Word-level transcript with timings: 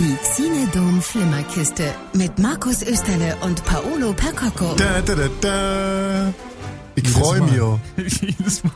Die 0.00 0.16
Xinedom 0.22 1.02
Flimmerkiste 1.02 1.92
mit 2.14 2.38
Markus 2.38 2.82
Österle 2.82 3.36
und 3.40 3.64
Paolo 3.64 4.12
Percocco. 4.12 4.76
Da, 4.76 5.00
da, 5.02 5.14
da, 5.16 5.28
da. 5.40 6.34
Ich 6.94 7.08
freue 7.08 7.40
mich. 7.40 7.52
Jedes 8.20 8.62
Mal. 8.62 8.72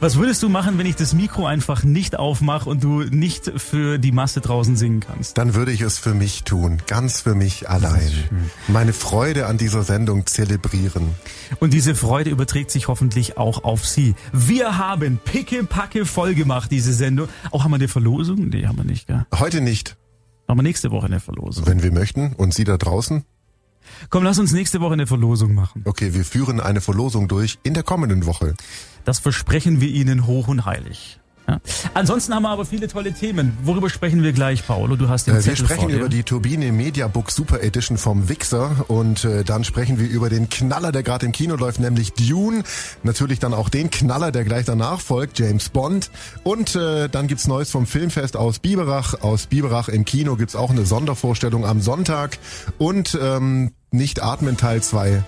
Was 0.00 0.16
würdest 0.16 0.42
du 0.42 0.48
machen, 0.48 0.78
wenn 0.78 0.86
ich 0.86 0.96
das 0.96 1.14
Mikro 1.14 1.46
einfach 1.46 1.84
nicht 1.84 2.18
aufmache 2.18 2.68
und 2.68 2.82
du 2.82 3.02
nicht 3.02 3.52
für 3.56 3.98
die 3.98 4.10
Masse 4.10 4.40
draußen 4.40 4.74
singen 4.74 4.98
kannst? 4.98 5.38
Dann 5.38 5.54
würde 5.54 5.70
ich 5.70 5.80
es 5.80 5.98
für 5.98 6.12
mich 6.12 6.42
tun, 6.42 6.78
ganz 6.88 7.20
für 7.20 7.36
mich 7.36 7.68
allein. 7.68 8.10
Meine 8.66 8.92
Freude 8.92 9.46
an 9.46 9.58
dieser 9.58 9.84
Sendung 9.84 10.26
zelebrieren. 10.26 11.10
Und 11.60 11.72
diese 11.72 11.94
Freude 11.94 12.30
überträgt 12.30 12.72
sich 12.72 12.88
hoffentlich 12.88 13.36
auch 13.36 13.62
auf 13.62 13.86
Sie. 13.86 14.16
Wir 14.32 14.76
haben 14.76 15.20
picke-packe 15.24 16.04
voll 16.04 16.34
gemacht, 16.34 16.72
diese 16.72 16.92
Sendung. 16.92 17.28
Auch 17.52 17.62
haben 17.62 17.70
wir 17.70 17.76
eine 17.76 17.88
Verlosung? 17.88 18.48
Nee, 18.48 18.66
haben 18.66 18.78
wir 18.78 18.84
nicht, 18.84 19.06
gell? 19.06 19.24
Heute 19.38 19.60
nicht, 19.60 19.96
Haben 20.52 20.58
wir 20.58 20.64
nächste 20.64 20.90
Woche 20.90 21.06
eine 21.06 21.18
Verlosung. 21.18 21.66
wenn 21.66 21.82
wir 21.82 21.90
möchten. 21.92 22.34
Und 22.34 22.52
Sie 22.52 22.64
da 22.64 22.76
draußen? 22.76 23.24
Komm, 24.10 24.22
lass 24.22 24.38
uns 24.38 24.52
nächste 24.52 24.82
Woche 24.82 24.92
eine 24.92 25.06
Verlosung 25.06 25.54
machen. 25.54 25.80
Okay, 25.86 26.12
wir 26.12 26.26
führen 26.26 26.60
eine 26.60 26.82
Verlosung 26.82 27.26
durch 27.26 27.58
in 27.62 27.72
der 27.72 27.82
kommenden 27.82 28.26
Woche. 28.26 28.54
Das 29.06 29.18
versprechen 29.18 29.80
wir 29.80 29.88
Ihnen 29.88 30.26
hoch 30.26 30.48
und 30.48 30.66
heilig. 30.66 31.21
Ja. 31.52 31.60
Ansonsten 31.94 32.34
haben 32.34 32.42
wir 32.42 32.50
aber 32.50 32.64
viele 32.64 32.88
tolle 32.88 33.12
Themen. 33.12 33.56
Worüber 33.62 33.90
sprechen 33.90 34.22
wir 34.22 34.32
gleich, 34.32 34.66
Paolo? 34.66 34.96
Du 34.96 35.08
hast 35.08 35.26
den 35.26 35.34
Äh, 35.34 35.36
wir 35.38 35.42
Zettel 35.42 35.66
sprechen 35.66 35.90
vor 35.90 35.90
über 35.90 36.08
die 36.08 36.22
Turbine 36.22 36.72
Mediabook 36.72 37.30
Super 37.30 37.62
Edition 37.62 37.98
vom 37.98 38.28
Wixer 38.28 38.84
und 38.88 39.24
äh, 39.24 39.44
dann 39.44 39.64
sprechen 39.64 39.98
wir 39.98 40.08
über 40.08 40.30
den 40.30 40.48
Knaller, 40.48 40.92
der 40.92 41.02
gerade 41.02 41.26
im 41.26 41.32
Kino 41.32 41.56
läuft, 41.56 41.80
nämlich 41.80 42.12
Dune. 42.12 42.62
Natürlich 43.02 43.38
dann 43.38 43.54
auch 43.54 43.68
den 43.68 43.90
Knaller, 43.90 44.32
der 44.32 44.44
gleich 44.44 44.64
danach 44.64 45.00
folgt, 45.00 45.38
James 45.38 45.68
Bond. 45.68 46.10
Und 46.42 46.74
äh, 46.76 47.08
dann 47.08 47.26
gibt's 47.26 47.46
Neues 47.46 47.70
vom 47.70 47.86
Filmfest 47.86 48.36
aus 48.36 48.58
Biberach. 48.58 49.22
Aus 49.22 49.46
Biberach 49.46 49.88
im 49.88 50.04
Kino 50.04 50.36
gibt's 50.36 50.56
auch 50.56 50.70
eine 50.70 50.86
Sondervorstellung 50.86 51.66
am 51.66 51.80
Sonntag. 51.80 52.38
Und 52.78 53.18
ähm, 53.20 53.72
Nicht 53.90 54.22
Atmen 54.22 54.56
Teil 54.56 54.82
2 54.82 55.22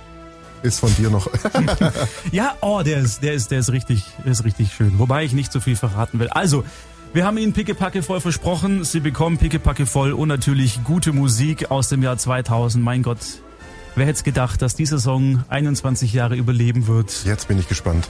ist 0.64 0.80
von 0.80 0.94
dir 0.96 1.10
noch. 1.10 1.28
Ja, 2.32 2.56
oh, 2.60 2.82
der 2.82 2.98
ist, 2.98 3.22
der 3.22 3.34
ist, 3.34 3.50
der 3.50 3.60
ist 3.60 3.70
richtig, 3.70 4.04
der 4.24 4.32
ist 4.32 4.44
richtig 4.44 4.72
schön. 4.72 4.98
Wobei 4.98 5.24
ich 5.24 5.32
nicht 5.32 5.52
so 5.52 5.60
viel 5.60 5.76
verraten 5.76 6.18
will. 6.18 6.28
Also, 6.28 6.64
wir 7.12 7.24
haben 7.24 7.38
Ihnen 7.38 7.52
Pickepacke 7.52 8.02
voll 8.02 8.20
versprochen. 8.20 8.82
Sie 8.82 9.00
bekommen 9.00 9.38
Pickepacke 9.38 9.86
voll 9.86 10.12
und 10.12 10.28
natürlich 10.28 10.82
gute 10.82 11.12
Musik 11.12 11.70
aus 11.70 11.88
dem 11.88 12.02
Jahr 12.02 12.16
2000. 12.16 12.82
Mein 12.82 13.02
Gott, 13.02 13.18
wer 13.94 14.06
hätte 14.06 14.24
gedacht, 14.24 14.62
dass 14.62 14.74
dieser 14.74 14.98
Song 14.98 15.44
21 15.48 16.12
Jahre 16.12 16.34
überleben 16.34 16.86
wird? 16.86 17.24
Jetzt 17.24 17.46
bin 17.46 17.58
ich 17.58 17.68
gespannt. 17.68 18.08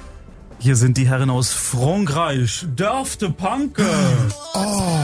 Hier 0.58 0.76
sind 0.76 0.96
die 0.96 1.08
Herren 1.08 1.30
aus 1.30 1.52
Frankreich. 1.52 2.66
Daft 2.76 3.20
Punk. 3.36 3.82
Oh. 4.54 5.00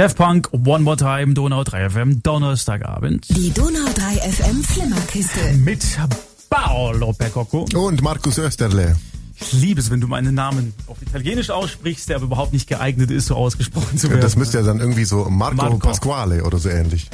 Daft 0.00 0.16
Punk, 0.16 0.48
One 0.52 0.82
More 0.82 0.96
Time, 0.96 1.34
Donau 1.34 1.62
3 1.62 1.90
FM, 1.90 2.22
Donnerstagabend. 2.22 3.26
Die 3.36 3.52
Donau 3.52 3.84
3 3.94 4.30
FM 4.30 4.64
Flimmerkiste. 4.64 5.52
Mit 5.62 5.84
Paolo 6.48 7.12
Percocco. 7.12 7.66
Und 7.74 8.00
Markus 8.00 8.38
Österle. 8.38 8.96
Ich 9.38 9.52
liebe 9.52 9.78
es, 9.78 9.90
wenn 9.90 10.00
du 10.00 10.06
meinen 10.06 10.34
Namen 10.34 10.72
auf 10.86 11.02
Italienisch 11.02 11.50
aussprichst, 11.50 12.08
der 12.08 12.16
aber 12.16 12.24
überhaupt 12.24 12.54
nicht 12.54 12.66
geeignet 12.66 13.10
ist, 13.10 13.26
so 13.26 13.36
ausgesprochen 13.36 13.98
zu 13.98 14.08
werden. 14.08 14.22
Das 14.22 14.36
müsste 14.36 14.60
ja 14.60 14.64
dann 14.64 14.80
irgendwie 14.80 15.04
so 15.04 15.26
Marco, 15.28 15.56
Marco. 15.56 15.76
Pasquale 15.76 16.44
oder 16.44 16.56
so 16.56 16.70
ähnlich. 16.70 17.10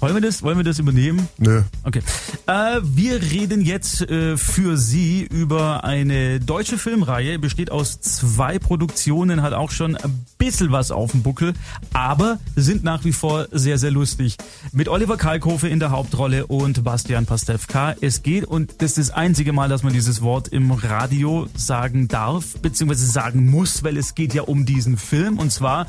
Wollen 0.00 0.14
wir 0.14 0.20
das? 0.20 0.42
Wollen 0.42 0.56
wir 0.56 0.64
das 0.64 0.78
übernehmen? 0.78 1.28
Nö. 1.38 1.62
Okay. 1.84 2.02
Äh, 2.46 2.80
wir 2.82 3.22
reden 3.22 3.60
jetzt 3.60 4.02
äh, 4.02 4.36
für 4.36 4.76
Sie 4.76 5.22
über 5.22 5.84
eine 5.84 6.40
deutsche 6.40 6.78
Filmreihe, 6.78 7.38
besteht 7.38 7.70
aus 7.70 8.00
zwei 8.00 8.58
Produktionen, 8.58 9.42
hat 9.42 9.52
auch 9.52 9.70
schon 9.70 9.96
ein 9.96 10.26
bisschen 10.38 10.72
was 10.72 10.90
auf 10.90 11.12
dem 11.12 11.22
Buckel, 11.22 11.54
aber 11.92 12.38
sind 12.54 12.84
nach 12.84 13.04
wie 13.04 13.12
vor 13.12 13.46
sehr, 13.50 13.78
sehr 13.78 13.90
lustig. 13.90 14.36
Mit 14.72 14.88
Oliver 14.88 15.16
Kalkofe 15.16 15.68
in 15.68 15.80
der 15.80 15.90
Hauptrolle 15.90 16.46
und 16.46 16.84
Bastian 16.84 17.26
Pastewka. 17.26 17.94
Es 18.00 18.22
geht, 18.22 18.44
und 18.44 18.82
das 18.82 18.98
ist 18.98 19.08
das 19.08 19.10
einzige 19.16 19.52
Mal, 19.52 19.68
dass 19.68 19.82
man 19.82 19.92
dieses 19.92 20.22
Wort 20.22 20.48
im 20.48 20.70
Radio 20.70 21.48
sagen 21.56 22.08
darf, 22.08 22.58
beziehungsweise 22.60 23.06
sagen 23.06 23.50
muss, 23.50 23.82
weil 23.82 23.96
es 23.96 24.14
geht 24.14 24.34
ja 24.34 24.42
um 24.42 24.66
diesen 24.66 24.96
Film, 24.96 25.38
und 25.38 25.50
zwar 25.50 25.86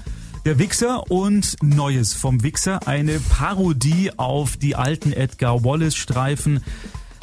der 0.47 0.59
Wichser 0.59 1.11
und 1.11 1.57
Neues 1.61 2.13
vom 2.13 2.41
Wichser, 2.41 2.87
eine 2.87 3.19
Parodie 3.19 4.11
auf 4.15 4.55
die 4.55 4.77
alten 4.77 5.11
Edgar 5.11 5.65
Wallace-Streifen. 5.65 6.63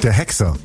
Der 0.03 0.13
Hexer. 0.13 0.55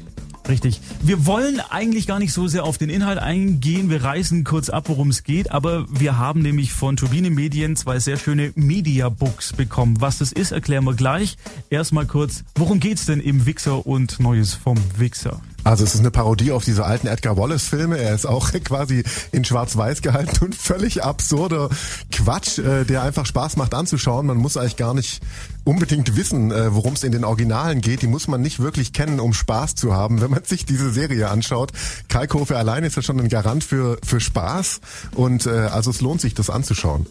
Richtig. 0.46 0.82
Wir 1.00 1.24
wollen 1.24 1.58
eigentlich 1.70 2.06
gar 2.06 2.18
nicht 2.18 2.34
so 2.34 2.48
sehr 2.48 2.64
auf 2.64 2.76
den 2.76 2.90
Inhalt 2.90 3.18
eingehen. 3.18 3.88
Wir 3.88 4.04
reißen 4.04 4.44
kurz 4.44 4.68
ab, 4.68 4.90
worum 4.90 5.08
es 5.08 5.24
geht. 5.24 5.50
Aber 5.52 5.86
wir 5.88 6.18
haben 6.18 6.42
nämlich 6.42 6.74
von 6.74 6.98
Turbine 6.98 7.30
Medien 7.30 7.76
zwei 7.76 7.98
sehr 7.98 8.18
schöne 8.18 8.52
Media-Books 8.56 9.54
bekommen. 9.54 10.02
Was 10.02 10.18
das 10.18 10.30
ist, 10.30 10.52
erklären 10.52 10.84
wir 10.84 10.92
gleich. 10.92 11.38
Erstmal 11.70 12.04
kurz, 12.04 12.44
worum 12.56 12.78
geht's 12.78 13.06
denn 13.06 13.20
im 13.20 13.46
Wichser 13.46 13.86
und 13.86 14.20
Neues 14.20 14.52
vom 14.52 14.76
Wichser? 14.98 15.40
Also 15.64 15.84
es 15.84 15.94
ist 15.94 16.00
eine 16.00 16.10
Parodie 16.10 16.52
auf 16.52 16.64
diese 16.64 16.84
alten 16.84 17.06
Edgar 17.06 17.36
Wallace 17.36 17.66
Filme. 17.66 17.98
Er 17.98 18.14
ist 18.14 18.26
auch 18.26 18.52
quasi 18.64 19.04
in 19.32 19.44
Schwarz-Weiß 19.44 20.02
gehalten 20.02 20.44
und 20.44 20.54
völlig 20.54 21.04
absurder 21.04 21.68
Quatsch, 22.10 22.58
äh, 22.58 22.84
der 22.84 23.02
einfach 23.02 23.26
Spaß 23.26 23.56
macht 23.56 23.74
anzuschauen. 23.74 24.26
Man 24.26 24.38
muss 24.38 24.56
eigentlich 24.56 24.76
gar 24.76 24.94
nicht 24.94 25.20
unbedingt 25.64 26.16
wissen, 26.16 26.50
äh, 26.50 26.74
worum 26.74 26.94
es 26.94 27.04
in 27.04 27.12
den 27.12 27.24
Originalen 27.24 27.80
geht. 27.80 28.02
Die 28.02 28.06
muss 28.06 28.28
man 28.28 28.40
nicht 28.40 28.60
wirklich 28.60 28.92
kennen, 28.92 29.20
um 29.20 29.32
Spaß 29.32 29.74
zu 29.74 29.94
haben, 29.94 30.20
wenn 30.20 30.30
man 30.30 30.44
sich 30.44 30.64
diese 30.64 30.90
Serie 30.90 31.28
anschaut. 31.28 31.72
Kalkofe 32.08 32.56
allein 32.56 32.84
ist 32.84 32.96
ja 32.96 33.02
schon 33.02 33.20
ein 33.20 33.28
Garant 33.28 33.64
für 33.64 33.98
für 34.02 34.20
Spaß 34.20 34.80
und 35.14 35.46
äh, 35.46 35.50
also 35.50 35.90
es 35.90 36.00
lohnt 36.00 36.20
sich, 36.20 36.34
das 36.34 36.50
anzuschauen. 36.50 37.06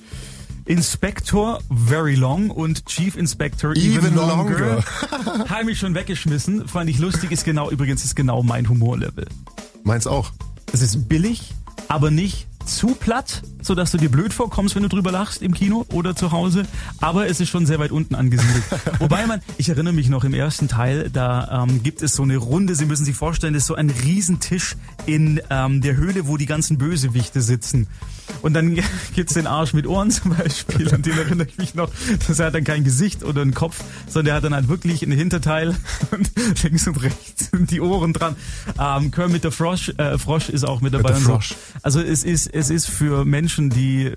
Inspector 0.69 1.59
Very 1.72 2.13
Long 2.13 2.52
und 2.52 2.85
Chief 2.85 3.18
Inspector 3.18 3.75
Even, 3.75 4.06
Even 4.06 4.16
Longer. 4.16 4.59
Longer. 4.59 4.84
Haben 5.50 5.66
mich 5.66 5.80
schon 5.80 5.96
weggeschmissen. 5.96 6.68
Fand 6.68 6.88
ich 6.91 7.00
lustig, 7.00 7.31
ist 7.31 7.44
genau, 7.44 7.72
übrigens 7.72 8.06
ist 8.06 8.16
genau 8.16 8.44
mein 8.44 8.69
Humorlevel. 8.69 9.25
Meins 9.84 10.06
auch. 10.06 10.31
Es 10.72 10.84
ist 10.84 11.09
billig, 11.09 11.56
aber 11.88 12.12
nicht 12.12 12.46
zu 12.66 12.96
platt, 12.96 13.42
sodass 13.62 13.92
du 13.92 13.97
dir 13.97 14.09
blöd 14.09 14.34
vorkommst, 14.34 14.75
wenn 14.75 14.84
du 14.84 14.90
drüber 14.90 15.12
lachst 15.12 15.42
im 15.42 15.53
Kino 15.53 15.86
oder 15.92 16.16
zu 16.16 16.31
Hause. 16.31 16.64
Aber 17.00 17.28
es 17.28 17.40
ist 17.40 17.50
schon 17.50 17.66
sehr 17.66 17.80
weit 17.80 17.92
unten 17.92 18.16
angesiedelt. 18.16 18.64
Wobei 19.00 19.25
man, 19.28 19.42
ich 19.58 19.70
erinnere 19.70 19.94
mich 19.94 20.09
noch 20.09 20.24
im 20.24 20.34
ersten 20.34 20.68
Teil, 20.68 21.09
da 21.09 21.64
ähm, 21.64 21.84
gibt 21.84 22.02
es 22.02 22.14
so 22.14 22.24
eine 22.24 22.38
Runde, 22.38 22.75
Sie 22.75 22.86
müssen 22.86 23.06
sich 23.06 23.16
vorstellen, 23.16 23.53
das 23.53 23.64
ist 23.64 23.68
so 23.68 23.75
ein 23.75 23.90
Riesentisch 23.90 24.75
in 25.06 25.42
ähm, 25.50 25.81
der 25.81 25.96
Höhle, 25.96 26.28
wo 26.28 26.38
die 26.38 26.46
ganzen 26.46 26.78
Bösewichte 26.78 27.42
sitzen. 27.42 27.88
Und 28.42 28.53
dann 28.53 28.80
gibt's 29.16 29.34
den 29.34 29.48
Arsch 29.48 29.74
mit 29.74 29.88
Ohren 29.88 30.12
zum 30.12 30.36
Beispiel. 30.36 30.88
Und 30.90 31.06
den 31.06 31.18
erinnere 31.18 31.48
ich 31.48 31.58
mich 31.58 31.75
noch, 31.75 31.90
dass 32.28 32.40
er 32.40 32.48
hat 32.48 32.56
dann 32.56 32.64
kein 32.64 32.84
Gesicht 32.84 33.24
oder 33.24 33.42
einen 33.42 33.53
Kopf, 33.53 33.84
sondern 34.08 34.34
er 34.34 34.36
hat 34.38 34.44
dann 34.44 34.53
halt 34.53 34.68
wirklich 34.68 35.03
einen 35.03 35.18
Hinterteil 35.18 35.75
und 36.12 36.31
links 36.64 36.88
und 36.88 37.02
rechts 37.02 37.50
sind 37.52 37.72
die 37.72 37.81
Ohren 37.81 38.14
dran. 38.14 38.36
Ähm, 38.80 39.12
Kermit 39.12 39.44
der 39.44 39.52
Frosch, 39.52 39.90
äh, 39.98 40.18
Frosch 40.18 40.50
ist 40.50 40.64
auch 40.64 40.81
mit 40.81 40.94
dabei. 40.94 41.09
der 41.09 41.18
und 41.18 41.24
so. 41.24 41.31
Frosch. 41.31 41.56
Also 41.81 42.02
es 42.02 42.24
ist, 42.24 42.48
es 42.54 42.70
ist 42.70 42.88
für 42.88 43.26
Menschen, 43.26 43.70
die 43.70 44.14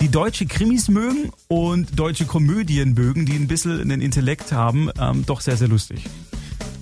die 0.00 0.08
deutsche 0.08 0.46
Krimis 0.46 0.88
mögen 0.88 1.30
und 1.48 1.98
deutsche 1.98 2.24
Komödien 2.24 2.94
mögen, 2.94 3.26
die 3.26 3.34
ein 3.34 3.48
bisschen 3.48 3.80
einen 3.80 4.00
Intellekt 4.00 4.52
haben, 4.52 4.90
ähm, 5.00 5.24
doch 5.26 5.40
sehr, 5.40 5.56
sehr 5.56 5.68
lustig. 5.68 6.04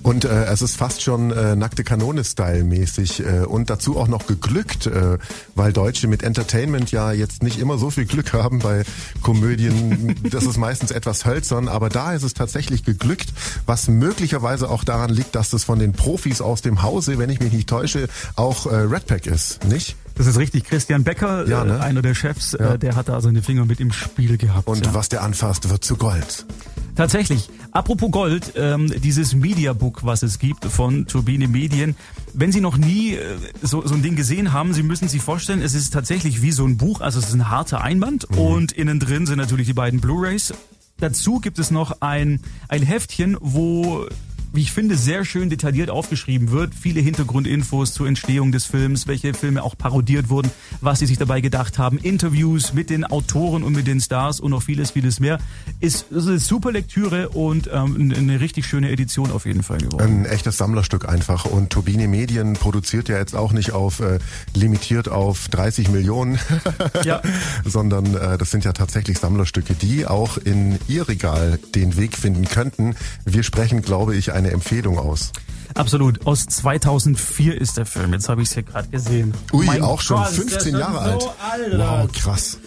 Und 0.03 0.23
äh, 0.23 0.45
es 0.45 0.61
ist 0.61 0.77
fast 0.77 1.01
schon 1.01 1.31
äh, 1.31 1.57
nackte 1.57 1.83
Kanone-Style 1.83 2.63
mäßig 2.63 3.19
äh, 3.19 3.39
und 3.45 3.69
dazu 3.69 3.97
auch 3.97 4.07
noch 4.07 4.25
geglückt, 4.25 4.87
äh, 4.87 5.17
weil 5.53 5.73
Deutsche 5.73 6.07
mit 6.07 6.23
Entertainment 6.23 6.93
ja 6.93 7.11
jetzt 7.11 7.43
nicht 7.43 7.59
immer 7.59 7.77
so 7.77 7.89
viel 7.89 8.05
Glück 8.05 8.31
haben 8.31 8.59
bei 8.59 8.83
Komödien. 9.21 10.15
das 10.31 10.45
ist 10.45 10.57
meistens 10.57 10.91
etwas 10.91 11.25
hölzern, 11.25 11.67
aber 11.67 11.89
da 11.89 12.13
ist 12.13 12.23
es 12.23 12.33
tatsächlich 12.33 12.85
geglückt, 12.85 13.33
was 13.65 13.89
möglicherweise 13.89 14.69
auch 14.69 14.85
daran 14.85 15.09
liegt, 15.09 15.35
dass 15.35 15.49
das 15.49 15.65
von 15.65 15.77
den 15.77 15.91
Profis 15.91 16.39
aus 16.39 16.61
dem 16.61 16.83
Hause, 16.83 17.17
wenn 17.17 17.29
ich 17.29 17.41
mich 17.41 17.51
nicht 17.51 17.67
täusche, 17.67 18.07
auch 18.37 18.65
äh, 18.65 18.75
Redpack 18.75 19.25
ist, 19.25 19.65
nicht? 19.65 19.97
Das 20.17 20.25
ist 20.27 20.37
richtig. 20.37 20.63
Christian 20.63 21.03
Becker, 21.03 21.47
Ja, 21.47 21.63
ne? 21.63 21.77
äh, 21.77 21.79
einer 21.81 22.01
der 22.01 22.15
Chefs, 22.15 22.55
Ja. 22.59 22.73
äh, 22.73 22.79
der 22.79 22.95
hat 22.95 23.07
da 23.09 23.21
seine 23.21 23.41
Finger 23.43 23.65
mit 23.65 23.79
im 23.79 23.91
Spiel 23.91 24.37
gehabt. 24.37 24.67
Und 24.67 24.85
ja. 24.85 24.93
was 24.93 25.09
der 25.09 25.21
anfasst, 25.23 25.69
wird 25.69 25.83
zu 25.85 25.95
Gold. 25.95 26.45
Tatsächlich. 26.95 27.49
Apropos 27.71 28.09
Gold, 28.09 28.53
ähm, 28.55 28.91
dieses 29.03 29.35
Mediabook, 29.35 30.03
was 30.03 30.23
es 30.23 30.39
gibt 30.39 30.65
von 30.65 31.05
Turbine 31.05 31.47
Medien. 31.47 31.95
Wenn 32.33 32.51
Sie 32.51 32.61
noch 32.61 32.77
nie 32.77 33.13
äh, 33.13 33.37
so, 33.61 33.85
so 33.85 33.93
ein 33.93 34.01
Ding 34.01 34.15
gesehen 34.15 34.51
haben, 34.53 34.73
Sie 34.73 34.81
müssen 34.81 35.07
sich 35.07 35.21
vorstellen, 35.21 35.61
es 35.61 35.75
ist 35.75 35.93
tatsächlich 35.93 36.41
wie 36.41 36.51
so 36.51 36.65
ein 36.65 36.77
Buch. 36.77 37.01
Also 37.01 37.19
es 37.19 37.27
ist 37.27 37.33
ein 37.35 37.49
harter 37.51 37.81
Einband 37.81 38.25
und 38.25 38.71
innen 38.71 38.99
drin 38.99 39.27
sind 39.27 39.37
natürlich 39.37 39.67
die 39.67 39.73
beiden 39.73 39.99
Blu-rays. 40.01 40.53
Dazu 40.99 41.39
gibt 41.39 41.59
es 41.59 41.69
noch 41.69 42.01
ein, 42.01 42.39
ein 42.69 42.81
Heftchen, 42.81 43.37
wo 43.39 44.07
wie 44.53 44.61
ich 44.61 44.71
finde, 44.71 44.95
sehr 44.95 45.25
schön 45.25 45.49
detailliert 45.49 45.89
aufgeschrieben 45.89 46.51
wird. 46.51 46.73
Viele 46.73 46.99
Hintergrundinfos 46.99 47.93
zur 47.93 48.07
Entstehung 48.07 48.51
des 48.51 48.65
Films, 48.65 49.07
welche 49.07 49.33
Filme 49.33 49.63
auch 49.63 49.77
parodiert 49.77 50.29
wurden, 50.29 50.51
was 50.81 50.99
sie 50.99 51.05
sich 51.05 51.17
dabei 51.17 51.41
gedacht 51.41 51.77
haben, 51.77 51.97
Interviews 51.97 52.73
mit 52.73 52.89
den 52.89 53.03
Autoren 53.03 53.63
und 53.63 53.75
mit 53.75 53.87
den 53.87 53.99
Stars 53.99 54.39
und 54.39 54.51
noch 54.51 54.63
vieles, 54.63 54.91
vieles 54.91 55.19
mehr. 55.19 55.39
Ist, 55.79 56.11
ist 56.11 56.27
eine 56.27 56.39
super 56.39 56.71
Lektüre 56.71 57.29
und 57.29 57.69
ähm, 57.71 58.13
eine 58.15 58.39
richtig 58.39 58.65
schöne 58.65 58.91
Edition 58.91 59.31
auf 59.31 59.45
jeden 59.45 59.63
Fall 59.63 59.79
geworden. 59.79 60.01
Ein 60.01 60.25
echtes 60.25 60.57
Sammlerstück 60.57 61.07
einfach. 61.07 61.45
Und 61.45 61.69
Turbine 61.71 62.07
Medien 62.07 62.53
produziert 62.53 63.09
ja 63.09 63.17
jetzt 63.17 63.35
auch 63.35 63.53
nicht 63.53 63.71
auf 63.71 63.99
äh, 63.99 64.19
limitiert 64.53 65.09
auf 65.09 65.47
30 65.49 65.89
Millionen, 65.89 66.39
ja. 67.03 67.21
sondern 67.65 68.15
äh, 68.15 68.37
das 68.37 68.51
sind 68.51 68.65
ja 68.65 68.73
tatsächlich 68.73 69.19
Sammlerstücke, 69.19 69.73
die 69.73 70.05
auch 70.05 70.37
in 70.37 70.79
ihr 70.87 71.07
Regal 71.07 71.59
den 71.75 71.97
Weg 71.97 72.17
finden 72.17 72.45
könnten. 72.45 72.95
Wir 73.25 73.43
sprechen, 73.43 73.81
glaube 73.81 74.15
ich, 74.15 74.33
eine 74.37 74.51
Empfehlung 74.51 74.97
aus. 74.99 75.31
Absolut. 75.73 76.25
Aus 76.25 76.45
2004 76.45 77.59
ist 77.59 77.77
der 77.77 77.85
Film. 77.85 78.13
Jetzt 78.13 78.29
habe 78.29 78.41
ich 78.41 78.49
es 78.49 78.53
hier 78.53 78.63
gerade 78.63 78.87
gesehen. 78.87 79.33
Ui, 79.51 79.65
mein 79.65 79.81
auch 79.81 80.01
schon 80.01 80.17
Gott, 80.17 80.29
15 80.29 80.77
Jahre 80.77 80.99
alt. 80.99 81.21
So 81.21 81.33
alt. 81.39 81.77
Wow, 81.77 82.11
krass. 82.11 82.57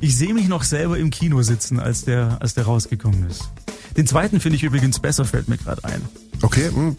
Ich 0.00 0.16
sehe 0.16 0.34
mich 0.34 0.48
noch 0.48 0.64
selber 0.64 0.98
im 0.98 1.10
Kino 1.10 1.42
sitzen, 1.42 1.80
als 1.80 2.04
der, 2.04 2.38
als 2.40 2.54
der 2.54 2.64
rausgekommen 2.64 3.26
ist. 3.28 3.48
Den 3.96 4.06
zweiten 4.06 4.40
finde 4.40 4.56
ich 4.56 4.62
übrigens 4.64 5.00
besser, 5.00 5.24
fällt 5.24 5.48
mir 5.48 5.56
gerade 5.56 5.84
ein. 5.84 6.02
Okay, 6.42 6.70
mh, 6.70 6.76
hm. 6.76 6.96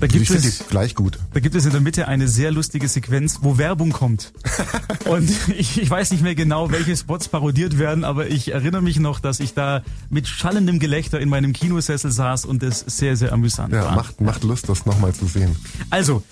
Da 0.00 0.06
gibt 0.06 0.30
ich 0.30 0.30
es 0.30 0.66
gleich 0.68 0.94
gut. 0.94 1.18
Da 1.34 1.40
gibt 1.40 1.54
es 1.54 1.66
in 1.66 1.72
der 1.72 1.80
Mitte 1.80 2.08
eine 2.08 2.26
sehr 2.26 2.50
lustige 2.50 2.88
Sequenz, 2.88 3.40
wo 3.42 3.58
Werbung 3.58 3.92
kommt. 3.92 4.32
und 5.04 5.30
ich, 5.54 5.80
ich 5.80 5.90
weiß 5.90 6.10
nicht 6.12 6.22
mehr 6.22 6.34
genau, 6.34 6.70
welche 6.70 6.96
Spots 6.96 7.28
parodiert 7.28 7.78
werden, 7.78 8.04
aber 8.04 8.28
ich 8.28 8.52
erinnere 8.52 8.82
mich 8.82 8.98
noch, 8.98 9.20
dass 9.20 9.40
ich 9.40 9.52
da 9.52 9.82
mit 10.08 10.26
schallendem 10.26 10.78
Gelächter 10.78 11.20
in 11.20 11.28
meinem 11.28 11.52
Kinosessel 11.52 12.10
saß 12.10 12.46
und 12.46 12.62
es 12.62 12.80
sehr, 12.80 13.16
sehr 13.16 13.32
amüsant 13.32 13.74
ja, 13.74 13.84
war. 13.84 13.94
Macht, 13.94 14.20
macht 14.20 14.44
Lust, 14.44 14.68
das 14.70 14.86
nochmal 14.86 15.12
zu 15.12 15.26
sehen. 15.26 15.54
Also, 15.90 16.22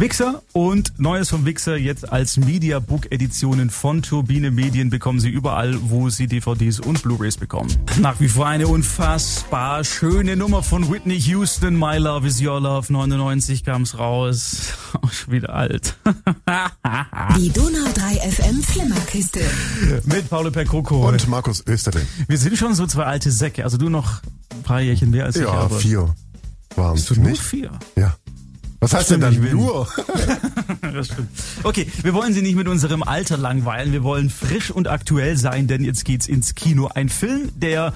Wixer 0.00 0.42
und 0.54 0.98
Neues 0.98 1.28
vom 1.28 1.44
Wixer 1.44 1.76
jetzt 1.76 2.10
als 2.10 2.38
Mediabook-Editionen 2.38 3.68
von 3.68 4.00
Turbine 4.00 4.50
Medien 4.50 4.88
bekommen 4.88 5.20
Sie 5.20 5.28
überall, 5.28 5.76
wo 5.90 6.08
Sie 6.08 6.26
DVDs 6.26 6.80
und 6.80 7.02
Blu-rays 7.02 7.36
bekommen. 7.36 7.70
Nach 7.98 8.18
wie 8.18 8.28
vor 8.28 8.46
eine 8.46 8.66
unfassbar 8.66 9.84
schöne 9.84 10.36
Nummer 10.36 10.62
von 10.62 10.90
Whitney 10.90 11.20
Houston. 11.20 11.76
My 11.76 11.98
Love 11.98 12.26
is 12.26 12.40
Your 12.40 12.62
Love. 12.62 12.90
99 12.90 13.62
kam's 13.62 13.98
raus. 13.98 14.72
Auch 15.02 15.12
schon 15.12 15.34
wieder 15.34 15.54
alt. 15.54 15.94
Die 17.36 17.50
Donau 17.50 17.84
3 17.92 18.30
FM 18.30 18.62
Flimmerkiste. 18.62 19.40
Mit 20.06 20.30
Paolo 20.30 20.50
Percoco. 20.50 21.10
Und 21.10 21.28
Markus 21.28 21.62
Österling. 21.66 22.06
Wir 22.26 22.38
sind 22.38 22.56
schon 22.56 22.74
so 22.74 22.86
zwei 22.86 23.04
alte 23.04 23.30
Säcke. 23.30 23.64
Also 23.64 23.76
du 23.76 23.90
noch 23.90 24.22
ein 24.50 24.62
paar 24.62 24.80
Jährchen 24.80 25.10
mehr 25.10 25.26
als 25.26 25.36
ja, 25.36 25.42
ich. 25.42 25.48
Ja, 25.48 25.68
vier. 25.68 26.14
Bist 26.94 27.10
du 27.10 27.20
nur 27.20 27.36
vier? 27.36 27.70
Ja. 27.96 28.16
Was 28.80 28.94
heißt 28.94 29.10
denn 29.10 29.20
dann 29.20 29.38
nur? 29.52 29.86
das 30.80 31.08
stimmt. 31.08 31.28
Okay, 31.62 31.86
wir 32.02 32.14
wollen 32.14 32.32
Sie 32.32 32.40
nicht 32.40 32.56
mit 32.56 32.66
unserem 32.66 33.02
Alter 33.02 33.36
langweilen. 33.36 33.92
Wir 33.92 34.02
wollen 34.02 34.30
frisch 34.30 34.70
und 34.70 34.88
aktuell 34.88 35.36
sein, 35.36 35.66
denn 35.66 35.84
jetzt 35.84 36.06
geht's 36.06 36.26
ins 36.26 36.54
Kino. 36.54 36.88
Ein 36.94 37.10
Film, 37.10 37.50
der 37.54 37.92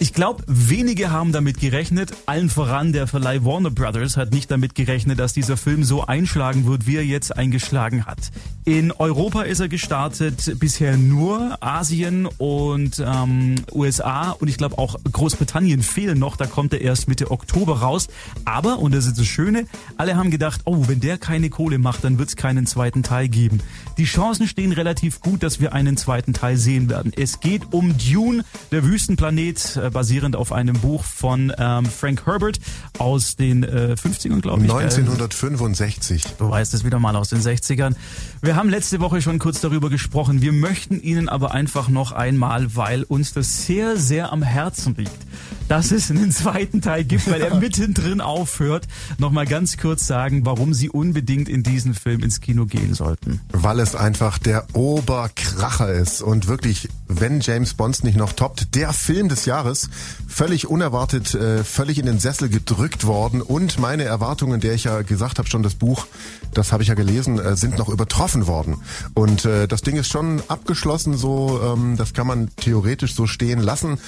ich 0.00 0.14
glaube, 0.14 0.42
wenige 0.46 1.10
haben 1.10 1.30
damit 1.30 1.60
gerechnet. 1.60 2.14
Allen 2.24 2.48
voran 2.48 2.94
der 2.94 3.06
Verleih 3.06 3.44
Warner 3.44 3.70
Brothers 3.70 4.16
hat 4.16 4.32
nicht 4.32 4.50
damit 4.50 4.74
gerechnet, 4.74 5.18
dass 5.18 5.34
dieser 5.34 5.58
Film 5.58 5.84
so 5.84 6.06
einschlagen 6.06 6.64
wird, 6.64 6.86
wie 6.86 6.96
er 6.96 7.04
jetzt 7.04 7.36
eingeschlagen 7.36 8.06
hat. 8.06 8.18
In 8.64 8.92
Europa 8.92 9.42
ist 9.42 9.60
er 9.60 9.68
gestartet, 9.68 10.58
bisher 10.58 10.96
nur 10.96 11.58
Asien 11.62 12.26
und 12.38 13.02
ähm, 13.04 13.56
USA 13.72 14.30
und 14.30 14.48
ich 14.48 14.56
glaube 14.56 14.78
auch 14.78 14.96
Großbritannien 15.12 15.82
fehlen 15.82 16.18
noch. 16.18 16.36
Da 16.36 16.46
kommt 16.46 16.72
er 16.72 16.80
erst 16.80 17.06
Mitte 17.06 17.30
Oktober 17.30 17.80
raus. 17.80 18.08
Aber, 18.46 18.78
und 18.78 18.94
das 18.94 19.06
ist 19.06 19.18
das 19.18 19.26
Schöne, 19.26 19.66
alle 19.98 20.16
haben 20.16 20.30
gedacht, 20.30 20.62
oh, 20.64 20.84
wenn 20.88 21.00
der 21.00 21.18
keine 21.18 21.50
Kohle 21.50 21.76
macht, 21.76 22.04
dann 22.04 22.18
wird 22.18 22.30
es 22.30 22.36
keinen 22.36 22.66
zweiten 22.66 23.02
Teil 23.02 23.28
geben. 23.28 23.60
Die 23.98 24.04
Chancen 24.04 24.48
stehen 24.48 24.72
relativ 24.72 25.20
gut, 25.20 25.42
dass 25.42 25.60
wir 25.60 25.74
einen 25.74 25.98
zweiten 25.98 26.32
Teil 26.32 26.56
sehen 26.56 26.88
werden. 26.88 27.12
Es 27.14 27.40
geht 27.40 27.74
um 27.74 27.94
Dune, 27.98 28.44
der 28.70 28.84
Wüstenplanet, 28.84 29.78
äh, 29.90 30.00
basierend 30.00 30.36
auf 30.36 30.52
einem 30.52 30.78
Buch 30.78 31.04
von 31.04 31.52
ähm, 31.58 31.86
Frank 31.86 32.26
Herbert 32.26 32.58
aus 32.98 33.36
den 33.36 33.62
äh, 33.62 33.94
50ern, 34.00 34.40
glaube 34.40 34.64
ich. 34.64 34.72
1965. 34.72 36.24
Du 36.38 36.50
weißt 36.50 36.74
es 36.74 36.84
wieder 36.84 36.98
mal 36.98 37.16
aus 37.16 37.30
den 37.30 37.40
60ern. 37.40 37.94
Wir 38.42 38.56
haben 38.56 38.68
letzte 38.68 39.00
Woche 39.00 39.20
schon 39.20 39.38
kurz 39.38 39.60
darüber 39.60 39.90
gesprochen. 39.90 40.42
Wir 40.42 40.52
möchten 40.52 41.00
Ihnen 41.00 41.28
aber 41.28 41.52
einfach 41.52 41.88
noch 41.88 42.12
einmal, 42.12 42.76
weil 42.76 43.02
uns 43.02 43.32
das 43.32 43.66
sehr, 43.66 43.96
sehr 43.96 44.32
am 44.32 44.42
Herzen 44.42 44.94
liegt, 44.96 45.12
dass 45.68 45.90
es 45.90 46.10
einen 46.10 46.32
zweiten 46.32 46.80
Teil 46.80 47.04
gibt, 47.04 47.30
weil 47.30 47.40
er 47.40 47.54
mittendrin 47.60 48.20
aufhört, 48.20 48.86
nochmal 49.18 49.46
ganz 49.46 49.76
kurz 49.76 50.06
sagen, 50.06 50.44
warum 50.44 50.74
Sie 50.74 50.88
unbedingt 50.88 51.48
in 51.48 51.62
diesen 51.62 51.94
Film 51.94 52.22
ins 52.22 52.40
Kino 52.40 52.66
gehen 52.66 52.94
sollten. 52.94 53.40
Weil 53.52 53.80
es 53.80 53.94
einfach 53.94 54.38
der 54.38 54.66
Oberkracher 54.74 55.92
ist 55.92 56.22
und 56.22 56.46
wirklich, 56.46 56.88
wenn 57.08 57.40
James 57.40 57.74
Bond 57.74 58.04
nicht 58.04 58.16
noch 58.16 58.32
toppt, 58.32 58.74
der 58.74 58.92
Film 58.92 59.28
des 59.28 59.44
Jahres 59.44 59.79
völlig 60.28 60.68
unerwartet, 60.68 61.34
äh, 61.34 61.64
völlig 61.64 61.98
in 61.98 62.06
den 62.06 62.18
Sessel 62.18 62.48
gedrückt 62.48 63.06
worden 63.06 63.40
und 63.40 63.78
meine 63.78 64.04
Erwartungen, 64.04 64.60
der 64.60 64.74
ich 64.74 64.84
ja 64.84 65.02
gesagt 65.02 65.38
habe, 65.38 65.48
schon 65.48 65.62
das 65.62 65.74
Buch, 65.74 66.06
das 66.52 66.72
habe 66.72 66.82
ich 66.82 66.88
ja 66.88 66.94
gelesen, 66.94 67.38
äh, 67.38 67.56
sind 67.56 67.78
noch 67.78 67.88
übertroffen 67.88 68.46
worden. 68.46 68.78
Und 69.14 69.44
äh, 69.44 69.68
das 69.68 69.82
Ding 69.82 69.96
ist 69.96 70.08
schon 70.08 70.42
abgeschlossen, 70.48 71.16
so 71.16 71.60
ähm, 71.62 71.96
das 71.96 72.12
kann 72.12 72.26
man 72.26 72.50
theoretisch 72.56 73.14
so 73.14 73.26
stehen 73.26 73.60
lassen. 73.60 73.98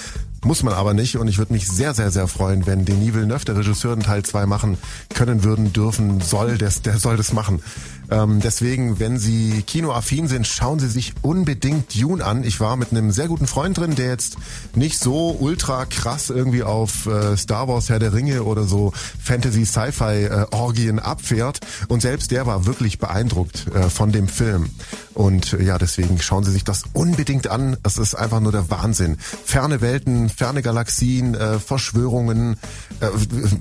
Muss 0.44 0.64
man 0.64 0.74
aber 0.74 0.92
nicht 0.92 1.16
und 1.16 1.28
ich 1.28 1.38
würde 1.38 1.52
mich 1.52 1.68
sehr, 1.68 1.94
sehr, 1.94 2.10
sehr 2.10 2.26
freuen, 2.26 2.66
wenn 2.66 2.84
Denis 2.84 3.14
Villeneuve, 3.14 3.44
der 3.44 3.56
Regisseur, 3.56 3.92
einen 3.92 4.02
Teil 4.02 4.24
2 4.24 4.46
machen 4.46 4.76
können, 5.14 5.44
würden, 5.44 5.72
dürfen, 5.72 6.20
soll, 6.20 6.58
der, 6.58 6.70
der 6.84 6.98
soll 6.98 7.16
das 7.16 7.32
machen. 7.32 7.62
Ähm, 8.12 8.40
deswegen, 8.40 9.00
wenn 9.00 9.18
Sie 9.18 9.62
kinoaffin 9.66 10.28
sind, 10.28 10.46
schauen 10.46 10.78
Sie 10.78 10.88
sich 10.88 11.14
unbedingt 11.22 11.98
Dune 11.98 12.22
an. 12.22 12.44
Ich 12.44 12.60
war 12.60 12.76
mit 12.76 12.90
einem 12.90 13.10
sehr 13.10 13.26
guten 13.26 13.46
Freund 13.46 13.78
drin, 13.78 13.94
der 13.94 14.08
jetzt 14.08 14.36
nicht 14.74 14.98
so 14.98 15.34
ultra 15.40 15.86
krass 15.86 16.28
irgendwie 16.28 16.62
auf 16.62 17.06
äh, 17.06 17.36
Star 17.38 17.68
Wars, 17.68 17.88
Herr 17.88 17.98
der 17.98 18.12
Ringe 18.12 18.42
oder 18.42 18.64
so 18.64 18.92
Fantasy-Sci-Fi-Orgien 19.22 20.98
äh, 20.98 21.00
abfährt 21.00 21.60
und 21.88 22.02
selbst 22.02 22.30
der 22.32 22.44
war 22.46 22.66
wirklich 22.66 22.98
beeindruckt 22.98 23.66
äh, 23.74 23.88
von 23.88 24.12
dem 24.12 24.28
Film. 24.28 24.68
Und 25.14 25.54
äh, 25.54 25.62
ja, 25.62 25.78
deswegen 25.78 26.20
schauen 26.20 26.44
Sie 26.44 26.52
sich 26.52 26.64
das 26.64 26.84
unbedingt 26.92 27.48
an. 27.48 27.76
Es 27.82 27.96
ist 27.96 28.14
einfach 28.14 28.40
nur 28.40 28.52
der 28.52 28.70
Wahnsinn. 28.70 29.16
Ferne 29.18 29.80
Welten, 29.80 30.28
ferne 30.28 30.60
Galaxien, 30.60 31.34
äh, 31.34 31.58
Verschwörungen, 31.58 32.56
äh, 33.00 33.08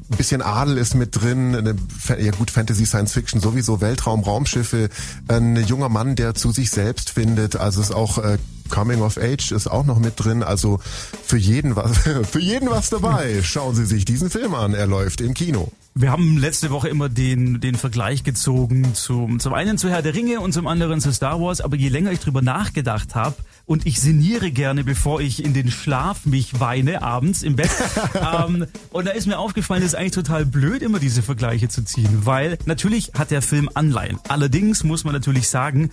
bisschen 0.10 0.42
Adel 0.42 0.78
ist 0.78 0.96
mit 0.96 1.22
drin, 1.22 1.56
eine, 1.56 1.76
ja 2.20 2.32
gut, 2.32 2.52
Fantasy, 2.52 2.86
Science 2.86 3.14
Fiction 3.14 3.40
sowieso, 3.40 3.82
Weltraum, 3.82 4.22
Raumschiffe, 4.42 4.90
ein 5.28 5.56
junger 5.68 5.90
Mann, 5.90 6.16
der 6.16 6.34
zu 6.34 6.52
sich 6.52 6.72
selbst 6.72 7.12
findet, 7.12 7.56
also 7.56 7.80
es 7.80 7.90
ist 7.90 7.96
auch 7.96 8.18
äh, 8.18 8.38
Coming 8.70 9.02
of 9.02 9.18
Age 9.18 9.52
ist 9.52 9.68
auch 9.68 9.86
noch 9.86 10.00
mit 10.00 10.14
drin, 10.16 10.44
also 10.44 10.80
für 11.26 11.38
jeden 11.38 11.76
was, 11.76 11.98
für 12.32 12.40
jeden 12.40 12.70
was 12.70 12.90
dabei. 12.90 13.42
Schauen 13.44 13.76
Sie 13.76 13.86
sich 13.86 14.06
diesen 14.06 14.30
Film 14.30 14.56
an, 14.56 14.74
er 14.74 14.88
läuft 14.88 15.22
im 15.22 15.34
Kino. 15.34 15.72
Wir 15.94 16.10
haben 16.10 16.38
letzte 16.38 16.70
Woche 16.72 16.88
immer 16.88 17.10
den, 17.10 17.60
den 17.60 17.76
Vergleich 17.76 18.24
gezogen 18.24 18.94
zum, 18.94 19.42
zum 19.42 19.54
einen 19.54 19.78
zu 19.78 19.90
Herr 19.90 20.02
der 20.02 20.14
Ringe 20.14 20.40
und 20.40 20.54
zum 20.54 20.66
anderen 20.66 21.02
zu 21.02 21.12
Star 21.12 21.42
Wars, 21.42 21.60
aber 21.60 21.76
je 21.76 21.90
länger 21.90 22.14
ich 22.14 22.20
drüber 22.20 22.42
nachgedacht 22.42 23.14
habe, 23.14 23.36
und 23.66 23.86
ich 23.86 24.00
sinniere 24.02 24.52
gerne, 24.52 24.84
bevor 24.84 25.22
ich 25.22 25.44
in 25.44 25.54
den 25.54 25.72
Schlaf 25.72 26.26
mich 26.26 26.60
weine, 26.60 27.02
abends 27.02 27.42
im 27.42 27.56
Bett. 27.56 27.70
ähm, 28.16 28.66
und 28.92 29.08
da 29.08 29.12
ist 29.12 29.28
mir 29.28 29.38
aufgefallen, 29.38 29.82
es 29.82 29.90
ist 29.90 29.96
eigentlich 29.96 30.12
total 30.12 30.46
blöd, 30.46 30.82
immer 30.82 31.00
diese 31.00 31.22
Vergleiche 31.22 31.70
zu 31.70 31.84
ziehen, 31.84 32.26
weil 32.26 32.58
natürlich 32.66 33.12
hat 33.18 33.32
der 33.32 33.42
Film 33.42 33.70
Anleihen. 33.74 34.20
Allerdings 34.28 34.84
muss 34.84 35.04
man 35.04 35.14
natürlich 35.14 35.48
sagen, 35.48 35.92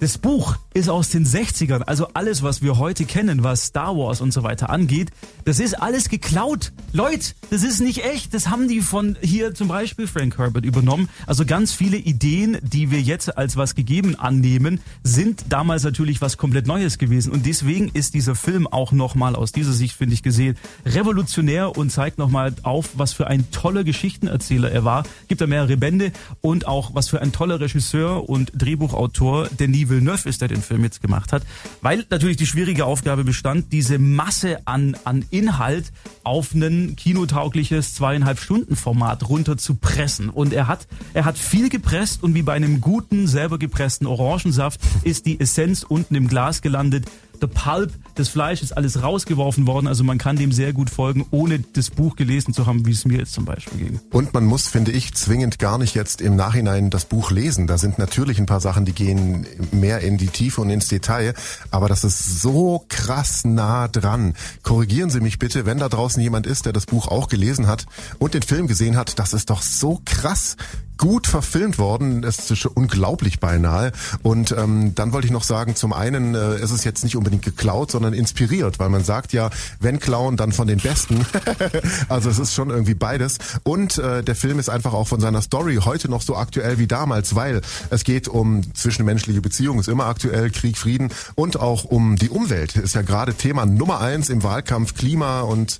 das 0.00 0.16
Buch 0.18 0.56
ist 0.74 0.88
aus 0.88 1.10
den 1.10 1.26
60ern, 1.26 1.82
also 1.82 2.08
alles, 2.14 2.42
was 2.42 2.62
wir 2.62 2.78
heute 2.78 3.04
kennen, 3.04 3.42
was 3.42 3.64
Star 3.64 3.96
Wars 3.96 4.20
und 4.20 4.32
so 4.32 4.44
weiter 4.44 4.70
angeht, 4.70 5.10
das 5.44 5.58
ist 5.58 5.74
alles 5.74 6.08
geklaut. 6.08 6.72
Leute, 6.92 7.34
das 7.50 7.62
ist 7.62 7.80
nicht 7.80 8.04
echt. 8.04 8.32
Das 8.32 8.48
haben 8.48 8.68
die 8.68 8.80
von 8.80 9.16
hier 9.20 9.54
zum 9.54 9.68
Beispiel 9.68 10.06
Frank 10.06 10.38
Herbert 10.38 10.64
übernommen. 10.64 11.08
Also 11.26 11.44
ganz 11.44 11.72
viele 11.72 11.96
Ideen, 11.96 12.58
die 12.62 12.90
wir 12.90 13.00
jetzt 13.00 13.36
als 13.36 13.56
was 13.56 13.74
gegeben 13.74 14.14
annehmen, 14.14 14.80
sind 15.02 15.46
damals 15.48 15.82
natürlich 15.82 16.20
was 16.20 16.36
komplett 16.36 16.66
Neues 16.66 16.98
gewesen. 16.98 17.32
Und 17.32 17.46
deswegen 17.46 17.88
ist 17.88 18.14
dieser 18.14 18.34
Film 18.34 18.66
auch 18.66 18.92
nochmal 18.92 19.34
aus 19.34 19.52
dieser 19.52 19.72
Sicht, 19.72 19.96
finde 19.96 20.14
ich, 20.14 20.22
gesehen, 20.22 20.56
revolutionär 20.86 21.76
und 21.76 21.90
zeigt 21.90 22.18
nochmal 22.18 22.54
auf, 22.62 22.90
was 22.94 23.12
für 23.12 23.26
ein 23.26 23.50
toller 23.50 23.82
Geschichtenerzähler 23.82 24.70
er 24.70 24.84
war. 24.84 25.02
Gibt 25.26 25.40
da 25.40 25.46
mehrere 25.46 25.76
Bände 25.76 26.12
und 26.40 26.68
auch 26.68 26.94
was 26.94 27.08
für 27.08 27.20
ein 27.20 27.32
toller 27.32 27.58
Regisseur 27.58 28.28
und 28.28 28.52
Drehbuchautor, 28.54 29.48
der 29.48 29.68
nie 29.88 29.90
Villeneuve 29.90 30.28
ist, 30.28 30.40
der 30.40 30.48
den 30.48 30.62
Film 30.62 30.84
jetzt 30.84 31.00
gemacht 31.00 31.32
hat, 31.32 31.42
weil 31.82 32.04
natürlich 32.10 32.36
die 32.36 32.46
schwierige 32.46 32.84
Aufgabe 32.84 33.24
bestand, 33.24 33.72
diese 33.72 33.98
Masse 33.98 34.58
an, 34.66 34.96
an 35.04 35.24
Inhalt 35.30 35.92
auf 36.24 36.54
ein 36.54 36.96
kinotaugliches 36.96 37.94
zweieinhalb 37.94 38.38
Stunden 38.38 38.76
Format 38.76 39.28
runter 39.28 39.56
zu 39.56 39.74
pressen. 39.74 40.30
Und 40.30 40.52
er 40.52 40.68
hat, 40.68 40.86
er 41.14 41.24
hat 41.24 41.38
viel 41.38 41.68
gepresst 41.68 42.22
und 42.22 42.34
wie 42.34 42.42
bei 42.42 42.54
einem 42.54 42.80
guten, 42.80 43.26
selber 43.26 43.58
gepressten 43.58 44.06
Orangensaft 44.06 44.80
ist 45.02 45.26
die 45.26 45.40
Essenz 45.40 45.82
unten 45.82 46.14
im 46.14 46.28
Glas 46.28 46.62
gelandet 46.62 47.06
The 47.40 47.46
Pulp, 47.46 47.92
das 48.14 48.28
Fleisch 48.28 48.62
ist 48.62 48.76
alles 48.76 49.02
rausgeworfen 49.02 49.66
worden. 49.66 49.86
Also 49.86 50.04
man 50.04 50.18
kann 50.18 50.36
dem 50.36 50.52
sehr 50.52 50.72
gut 50.72 50.90
folgen, 50.90 51.26
ohne 51.30 51.60
das 51.60 51.90
Buch 51.90 52.16
gelesen 52.16 52.52
zu 52.52 52.66
haben, 52.66 52.86
wie 52.86 52.92
es 52.92 53.04
mir 53.04 53.18
jetzt 53.18 53.32
zum 53.32 53.44
Beispiel 53.44 53.78
ging. 53.78 54.00
Und 54.10 54.34
man 54.34 54.44
muss, 54.44 54.68
finde 54.68 54.92
ich, 54.92 55.14
zwingend 55.14 55.58
gar 55.58 55.78
nicht 55.78 55.94
jetzt 55.94 56.20
im 56.20 56.36
Nachhinein 56.36 56.90
das 56.90 57.04
Buch 57.04 57.30
lesen. 57.30 57.66
Da 57.66 57.78
sind 57.78 57.98
natürlich 57.98 58.38
ein 58.38 58.46
paar 58.46 58.60
Sachen, 58.60 58.84
die 58.84 58.92
gehen 58.92 59.46
mehr 59.70 60.00
in 60.00 60.18
die 60.18 60.28
Tiefe 60.28 60.60
und 60.60 60.70
ins 60.70 60.88
Detail. 60.88 61.34
Aber 61.70 61.88
das 61.88 62.04
ist 62.04 62.40
so 62.40 62.84
krass 62.88 63.44
nah 63.44 63.88
dran. 63.88 64.34
Korrigieren 64.62 65.10
Sie 65.10 65.20
mich 65.20 65.38
bitte, 65.38 65.66
wenn 65.66 65.78
da 65.78 65.88
draußen 65.88 66.22
jemand 66.22 66.46
ist, 66.46 66.66
der 66.66 66.72
das 66.72 66.86
Buch 66.86 67.08
auch 67.08 67.28
gelesen 67.28 67.66
hat 67.66 67.86
und 68.18 68.34
den 68.34 68.42
Film 68.42 68.66
gesehen 68.66 68.96
hat. 68.96 69.18
Das 69.18 69.32
ist 69.32 69.50
doch 69.50 69.62
so 69.62 70.00
krass 70.04 70.56
gut 70.98 71.26
verfilmt 71.26 71.78
worden. 71.78 72.24
Es 72.24 72.50
ist 72.50 72.58
schon 72.58 72.72
unglaublich 72.72 73.40
beinahe. 73.40 73.92
Und 74.22 74.52
ähm, 74.52 74.94
dann 74.94 75.12
wollte 75.12 75.26
ich 75.26 75.32
noch 75.32 75.44
sagen, 75.44 75.76
zum 75.76 75.92
einen 75.92 76.34
äh, 76.34 76.56
ist 76.60 76.70
es 76.70 76.84
jetzt 76.84 77.04
nicht 77.04 77.16
unbedingt 77.16 77.44
geklaut, 77.44 77.90
sondern 77.90 78.12
inspiriert, 78.12 78.78
weil 78.78 78.88
man 78.88 79.04
sagt 79.04 79.32
ja, 79.32 79.50
wenn 79.80 80.00
klauen, 80.00 80.36
dann 80.36 80.52
von 80.52 80.66
den 80.66 80.78
Besten. 80.78 81.24
also 82.08 82.28
es 82.28 82.38
ist 82.38 82.54
schon 82.54 82.70
irgendwie 82.70 82.94
beides. 82.94 83.38
Und 83.62 83.98
äh, 83.98 84.22
der 84.22 84.34
Film 84.34 84.58
ist 84.58 84.68
einfach 84.68 84.92
auch 84.92 85.08
von 85.08 85.20
seiner 85.20 85.40
Story 85.40 85.78
heute 85.84 86.10
noch 86.10 86.22
so 86.22 86.36
aktuell 86.36 86.78
wie 86.78 86.86
damals, 86.86 87.34
weil 87.34 87.62
es 87.90 88.04
geht 88.04 88.28
um 88.28 88.62
zwischenmenschliche 88.74 89.40
Beziehungen, 89.40 89.80
ist 89.80 89.88
immer 89.88 90.06
aktuell, 90.06 90.50
Krieg, 90.50 90.76
Frieden 90.76 91.10
und 91.34 91.60
auch 91.60 91.84
um 91.84 92.16
die 92.16 92.28
Umwelt. 92.28 92.76
Ist 92.76 92.94
ja 92.94 93.02
gerade 93.02 93.34
Thema 93.34 93.64
Nummer 93.66 94.00
eins 94.00 94.28
im 94.28 94.42
Wahlkampf 94.42 94.94
Klima 94.94 95.40
und 95.40 95.78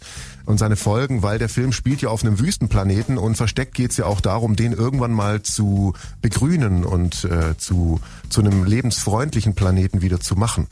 und 0.48 0.56
seine 0.56 0.76
Folgen, 0.76 1.22
weil 1.22 1.38
der 1.38 1.50
Film 1.50 1.72
spielt 1.72 2.00
ja 2.00 2.08
auf 2.08 2.24
einem 2.24 2.40
Wüstenplaneten 2.40 3.18
und 3.18 3.36
versteckt 3.36 3.74
geht's 3.74 3.98
ja 3.98 4.06
auch 4.06 4.22
darum, 4.22 4.56
den 4.56 4.72
irgendwann 4.72 5.12
mal 5.12 5.42
zu 5.42 5.92
begrünen 6.22 6.86
und 6.86 7.24
äh, 7.24 7.58
zu, 7.58 8.00
zu 8.30 8.40
einem 8.40 8.64
lebensfreundlichen 8.64 9.54
Planeten 9.54 10.00
wieder 10.00 10.20
zu 10.20 10.36
machen. 10.36 10.66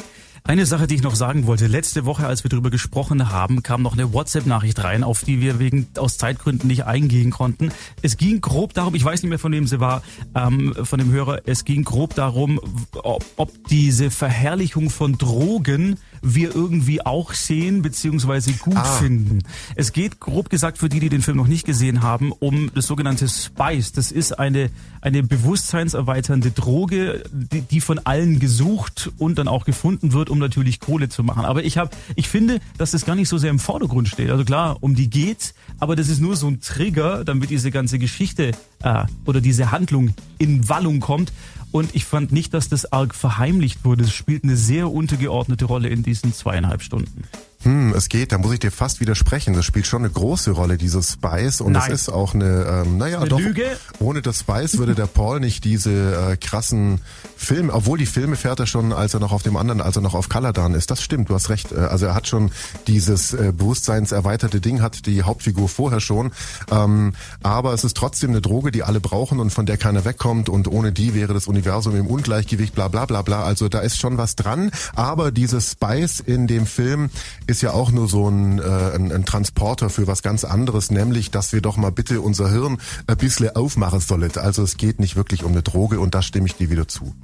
Eine 0.45 0.64
Sache, 0.64 0.87
die 0.87 0.95
ich 0.95 1.02
noch 1.02 1.16
sagen 1.16 1.47
wollte. 1.47 1.66
Letzte 1.66 2.06
Woche, 2.06 2.26
als 2.26 2.45
wir 2.45 2.49
darüber 2.49 2.71
gesprochen 2.71 3.30
haben, 3.30 3.64
kam 3.64 3.83
noch 3.83 3.95
eine 3.95 4.12
WhatsApp-Nachricht 4.12 4.83
rein, 4.83 5.02
auf 5.02 5.25
die 5.25 5.40
wir 5.40 5.59
wegen 5.59 5.88
aus 5.99 6.18
Zeitgründen 6.18 6.68
nicht 6.68 6.85
eingehen 6.85 7.33
konnten. 7.33 7.73
Es 8.00 8.16
ging 8.16 8.40
grob 8.40 8.73
darum, 8.73 8.95
ich 8.95 9.04
weiß 9.04 9.23
nicht 9.23 9.28
mehr, 9.28 9.40
von 9.40 9.50
wem 9.52 9.66
sie 9.66 9.80
war, 9.80 10.02
ähm, 10.37 10.73
von 10.85 11.00
dem 11.00 11.11
Hörer, 11.11 11.40
es 11.47 11.64
ging 11.64 11.83
grob 11.83 12.14
darum, 12.14 12.61
ob, 12.95 13.25
ob 13.37 13.50
diese 13.68 14.11
Verherrlichung 14.12 14.88
von 14.88 15.18
Drogen 15.18 15.99
wir 16.35 16.54
irgendwie 16.54 17.04
auch 17.04 17.33
sehen 17.33 17.83
beziehungsweise 17.83 18.52
gut 18.52 18.76
ah. 18.76 18.85
finden. 18.85 19.40
Es 19.75 19.92
geht 19.92 20.21
grob 20.21 20.50
gesagt 20.50 20.78
für 20.78 20.88
die, 20.88 21.00
die 21.00 21.09
den 21.09 21.23
Film 21.23 21.37
noch 21.37 21.47
nicht 21.47 21.66
gesehen 21.66 22.02
haben, 22.02 22.33
um 22.33 22.71
das 22.75 22.87
sogenannte 22.87 23.28
Spice. 23.28 23.92
Das 23.92 24.11
ist 24.11 24.38
eine 24.38 24.71
eine 25.06 25.23
bewusstseinserweiternde 25.23 26.50
Droge, 26.50 27.23
die, 27.30 27.61
die 27.61 27.80
von 27.80 28.00
allen 28.00 28.40
gesucht 28.40 29.12
und 29.18 29.38
dann 29.38 29.47
auch 29.47 29.64
gefunden 29.64 30.12
wird, 30.12 30.30
um 30.30 30.40
natürlich 30.40 30.80
Kohle 30.80 31.09
zu 31.09 31.23
machen. 31.23 31.45
Aber 31.45 31.62
ich 31.62 31.78
habe, 31.78 31.90
ich 32.16 32.28
finde, 32.28 32.59
dass 32.76 32.90
das 32.90 33.04
gar 33.04 33.14
nicht 33.14 33.28
so 33.28 33.38
sehr 33.38 33.50
im 33.50 33.61
Vordergrund 33.61 34.09
steht. 34.09 34.30
Also 34.30 34.45
klar, 34.45 34.78
um 34.80 34.97
die 34.97 35.09
geht's, 35.09 35.54
aber 35.78 35.95
das 35.95 36.09
ist 36.09 36.21
nur 36.21 36.35
so 36.35 36.49
ein 36.49 36.61
Trigger, 36.61 37.25
damit 37.25 37.50
diese 37.50 37.71
ganze 37.71 38.00
Geschichte 38.00 38.50
äh, 38.83 39.04
oder 39.26 39.40
diese 39.40 39.71
Handlung 39.71 40.12
in 40.38 40.68
Wallung 40.68 40.99
kommt. 40.99 41.33
Und 41.76 41.95
ich 41.95 42.06
fand 42.06 42.33
nicht, 42.33 42.54
dass 42.54 42.71
das 42.71 42.90
arg 42.90 43.14
verheimlicht 43.14 43.85
wurde. 43.85 44.04
Es 44.04 44.12
spielt 44.14 44.45
eine 44.45 44.56
sehr 44.56 44.90
untergeordnete 44.90 45.66
Rolle 45.66 45.90
in 45.90 46.02
diesen 46.02 46.33
zweieinhalb 46.33 46.83
Stunden. 46.83 47.25
Hm, 47.64 47.92
es 47.95 48.09
geht, 48.09 48.33
da 48.33 48.38
muss 48.38 48.54
ich 48.54 48.61
dir 48.61 48.71
fast 48.71 49.00
widersprechen. 49.00 49.52
Das 49.52 49.66
spielt 49.66 49.87
schon 49.87 50.02
eine 50.02 50.11
große 50.11 50.52
Rolle, 50.52 50.78
dieses 50.78 51.12
Spice. 51.12 51.61
Und 51.61 51.76
es 51.76 51.88
ist 51.88 52.09
auch 52.09 52.33
eine, 52.33 52.85
ähm, 52.87 52.97
naja, 52.97 53.18
eine 53.18 53.28
doch, 53.28 53.38
Lüge. 53.38 53.76
ohne 53.99 54.23
das 54.23 54.40
Spice 54.40 54.78
würde 54.78 54.95
der 54.95 55.04
Paul 55.04 55.38
nicht 55.38 55.64
diese 55.64 56.30
äh, 56.30 56.37
krassen 56.38 57.02
Filme, 57.36 57.72
obwohl 57.72 57.98
die 57.98 58.06
Filme 58.06 58.36
fährt 58.36 58.60
er 58.60 58.66
schon, 58.66 58.92
als 58.92 59.14
er 59.14 59.20
noch 59.20 59.32
auf 59.32 59.42
dem 59.42 59.56
anderen, 59.56 59.80
als 59.80 59.96
er 59.96 60.02
noch 60.02 60.14
auf 60.14 60.28
Kaladan 60.28 60.74
ist. 60.74 60.90
Das 60.90 61.02
stimmt, 61.02 61.28
du 61.28 61.34
hast 61.34 61.50
recht. 61.50 61.72
Äh, 61.72 61.76
also 61.76 62.06
er 62.06 62.14
hat 62.14 62.28
schon 62.28 62.52
dieses 62.86 63.34
äh, 63.34 63.52
bewusstseinserweiterte 63.56 64.60
Ding, 64.60 64.80
hat 64.80 65.06
die 65.06 65.22
Hauptfigur 65.24 65.68
vorher 65.68 66.00
schon. 66.00 66.30
Ähm, 66.70 67.14
aber 67.42 67.74
es 67.74 67.82
ist 67.82 67.96
trotzdem 67.96 68.30
eine 68.30 68.40
Droge, 68.40 68.70
die 68.70 68.84
alle 68.84 69.00
brauchen 69.00 69.40
und 69.40 69.50
von 69.50 69.66
der 69.66 69.76
keiner 69.76 70.04
wegkommt. 70.04 70.48
Und 70.48 70.68
ohne 70.68 70.92
die 70.92 71.14
wäre 71.14 71.34
das 71.34 71.48
Universum 71.48 71.96
im 71.96 72.06
Ungleichgewicht, 72.06 72.74
bla 72.74 72.88
bla 72.88 73.06
bla 73.06 73.22
bla. 73.22 73.42
Also 73.42 73.68
da 73.68 73.80
ist 73.80 73.98
schon 73.98 74.18
was 74.18 74.36
dran. 74.36 74.70
Aber 74.94 75.32
dieses 75.32 75.72
Spice 75.72 76.20
in 76.20 76.46
dem 76.46 76.66
Film 76.66 77.10
ist 77.46 77.56
ist 77.56 77.62
ja 77.62 77.72
auch 77.72 77.90
nur 77.90 78.06
so 78.06 78.28
ein, 78.28 78.58
äh, 78.58 78.62
ein, 78.94 79.10
ein 79.10 79.24
Transporter 79.24 79.88
für 79.88 80.06
was 80.06 80.22
ganz 80.22 80.44
anderes, 80.44 80.90
nämlich, 80.90 81.30
dass 81.30 81.54
wir 81.54 81.62
doch 81.62 81.78
mal 81.78 81.90
bitte 81.90 82.20
unser 82.20 82.50
Hirn 82.50 82.76
ein 83.06 83.16
bisschen 83.16 83.56
aufmachen 83.56 84.00
sollen. 84.00 84.30
Also 84.36 84.62
es 84.62 84.76
geht 84.76 85.00
nicht 85.00 85.16
wirklich 85.16 85.42
um 85.42 85.52
eine 85.52 85.62
Droge 85.62 85.98
und 85.98 86.14
da 86.14 86.20
stimme 86.20 86.48
ich 86.48 86.56
dir 86.56 86.68
wieder 86.68 86.86
zu. 86.86 87.14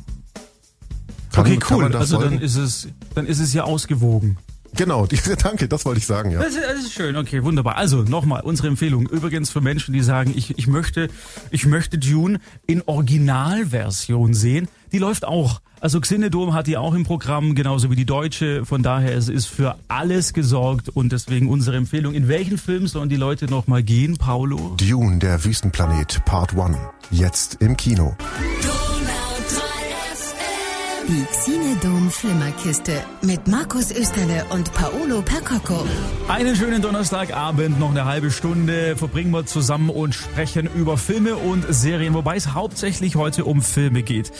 Kann, 1.32 1.46
okay, 1.46 1.58
cool. 1.70 1.96
Also 1.96 2.16
folgen? 2.16 2.36
dann 2.36 2.44
ist 2.44 2.56
es, 2.56 2.88
dann 3.14 3.26
ist 3.26 3.40
es 3.40 3.52
ja 3.52 3.64
ausgewogen. 3.64 4.36
Genau, 4.74 5.06
danke, 5.42 5.68
das 5.68 5.84
wollte 5.84 5.98
ich 5.98 6.06
sagen, 6.06 6.30
ja. 6.30 6.40
Das 6.40 6.54
ist, 6.54 6.62
das 6.62 6.78
ist 6.84 6.92
schön, 6.94 7.16
okay, 7.16 7.42
wunderbar. 7.44 7.76
Also 7.76 8.02
nochmal 8.02 8.42
unsere 8.42 8.68
Empfehlung. 8.68 9.06
Übrigens 9.06 9.50
für 9.50 9.60
Menschen, 9.60 9.92
die 9.92 10.02
sagen, 10.02 10.32
ich, 10.34 10.56
ich 10.58 10.66
möchte, 10.66 11.08
ich 11.50 11.66
möchte 11.66 11.98
Dune 11.98 12.40
in 12.66 12.82
Originalversion 12.86 14.34
sehen. 14.34 14.68
Die 14.92 14.98
läuft 14.98 15.24
auch. 15.24 15.60
Also 15.80 16.00
Xinedom 16.00 16.54
hat 16.54 16.68
die 16.68 16.76
auch 16.76 16.94
im 16.94 17.04
Programm, 17.04 17.54
genauso 17.54 17.90
wie 17.90 17.96
die 17.96 18.04
deutsche. 18.04 18.64
Von 18.64 18.82
daher 18.82 19.16
es 19.16 19.28
ist 19.28 19.46
für 19.46 19.76
alles 19.88 20.32
gesorgt 20.32 20.88
und 20.88 21.10
deswegen 21.10 21.48
unsere 21.48 21.76
Empfehlung. 21.76 22.14
In 22.14 22.28
welchen 22.28 22.56
Film 22.56 22.86
sollen 22.86 23.08
die 23.08 23.16
Leute 23.16 23.46
nochmal 23.46 23.82
gehen, 23.82 24.16
Paulo? 24.16 24.76
Dune, 24.76 25.18
der 25.18 25.44
Wüstenplanet, 25.44 26.24
Part 26.24 26.56
1. 26.56 26.76
Jetzt 27.10 27.56
im 27.60 27.76
Kino. 27.76 28.16
Die 31.08 31.24
Xinedom 31.24 32.10
Flimmerkiste 32.10 33.02
mit 33.22 33.48
Markus 33.48 33.90
Österle 33.90 34.44
und 34.50 34.72
Paolo 34.72 35.20
Percocco. 35.20 35.84
Einen 36.28 36.54
schönen 36.54 36.80
Donnerstagabend, 36.80 37.80
noch 37.80 37.90
eine 37.90 38.04
halbe 38.04 38.30
Stunde 38.30 38.94
verbringen 38.96 39.32
wir 39.32 39.44
zusammen 39.44 39.90
und 39.90 40.14
sprechen 40.14 40.68
über 40.76 40.96
Filme 40.96 41.34
und 41.34 41.64
Serien, 41.68 42.14
wobei 42.14 42.36
es 42.36 42.54
hauptsächlich 42.54 43.16
heute 43.16 43.44
um 43.44 43.62
Filme 43.62 44.04
geht. 44.04 44.30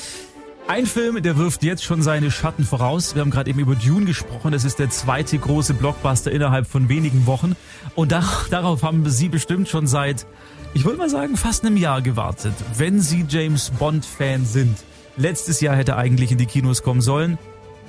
Ein 0.69 0.87
Film, 0.87 1.21
der 1.21 1.37
wirft 1.37 1.64
jetzt 1.64 1.83
schon 1.83 2.00
seine 2.00 2.31
Schatten 2.31 2.64
voraus. 2.64 3.16
Wir 3.16 3.23
haben 3.23 3.33
gerade 3.33 3.50
eben 3.50 3.59
über 3.59 3.75
Dune 3.75 4.07
gesprochen. 4.07 4.52
Das 4.52 4.64
ist 4.64 4.78
der 4.78 4.88
zweite 4.88 5.37
große 5.38 5.75
Blockbuster 5.75 6.31
innerhalb 6.31 6.69
von 6.69 6.88
wenigen 6.88 7.26
Wochen. 7.26 7.57
Und 7.97 8.12
da, 8.12 8.23
darauf 8.50 8.85
haben 8.85 9.11
Sie 9.11 9.28
bestimmt 9.28 9.69
schon 9.69 9.88
seit, 9.88 10.26
ich 10.75 10.85
würde 10.85 10.99
mal 10.99 11.11
sagen, 11.11 11.37
fast 11.37 11.66
einem 11.66 11.76
Jahr 11.76 12.02
gewartet. 12.02 12.54
Wenn 12.76 13.00
Sie 13.00 13.25
James 13.28 13.71
Bond-Fan 13.71 14.47
sind. 14.47 14.78
Letztes 15.16 15.61
Jahr 15.61 15.76
hätte 15.76 15.92
er 15.92 15.99
eigentlich 15.99 16.33
in 16.33 16.38
die 16.38 16.47
Kinos 16.47 16.83
kommen 16.83 17.00
sollen. 17.00 17.38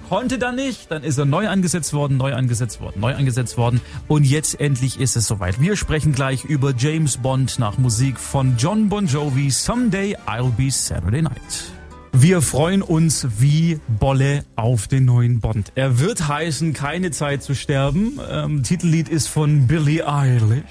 Konnte 0.10 0.38
dann 0.38 0.56
nicht. 0.56 0.92
Dann 0.92 1.04
ist 1.04 1.18
er 1.18 1.26
neu 1.26 1.48
angesetzt 1.48 1.94
worden, 1.94 2.18
neu 2.18 2.34
angesetzt 2.34 2.82
worden, 2.82 3.00
neu 3.00 3.16
angesetzt 3.16 3.58
worden. 3.58 3.82
Und 4.08 4.26
jetzt 4.26 4.60
endlich 4.60 5.00
ist 5.00 5.16
es 5.16 5.28
soweit. 5.28 5.62
Wir 5.62 5.76
sprechen 5.76 6.14
gleich 6.14 6.44
über 6.44 6.74
James 6.78 7.18
Bond 7.18 7.58
nach 7.60 7.78
Musik 7.78 8.20
von 8.20 8.56
John 8.58 8.90
Bon 8.90 9.08
Jovi. 9.08 9.50
Someday 9.50 10.16
I'll 10.28 10.52
be 10.52 10.70
Saturday 10.70 11.22
Night. 11.22 11.72
Wir 12.12 12.44
freuen 12.44 12.84
uns 12.84 13.26
wie 13.40 13.80
Bolle 13.88 14.46
auf 14.56 14.88
den 14.88 15.06
neuen 15.06 15.40
Bond. 15.40 15.72
Er 15.74 16.00
wird 16.00 16.28
heißen 16.28 16.74
Keine 16.74 17.10
Zeit 17.10 17.42
zu 17.42 17.56
sterben. 17.56 18.20
Ähm, 18.30 18.62
Titellied 18.62 19.10
ist 19.10 19.28
von 19.28 19.66
Billie 19.66 20.08
Eilish. 20.08 20.64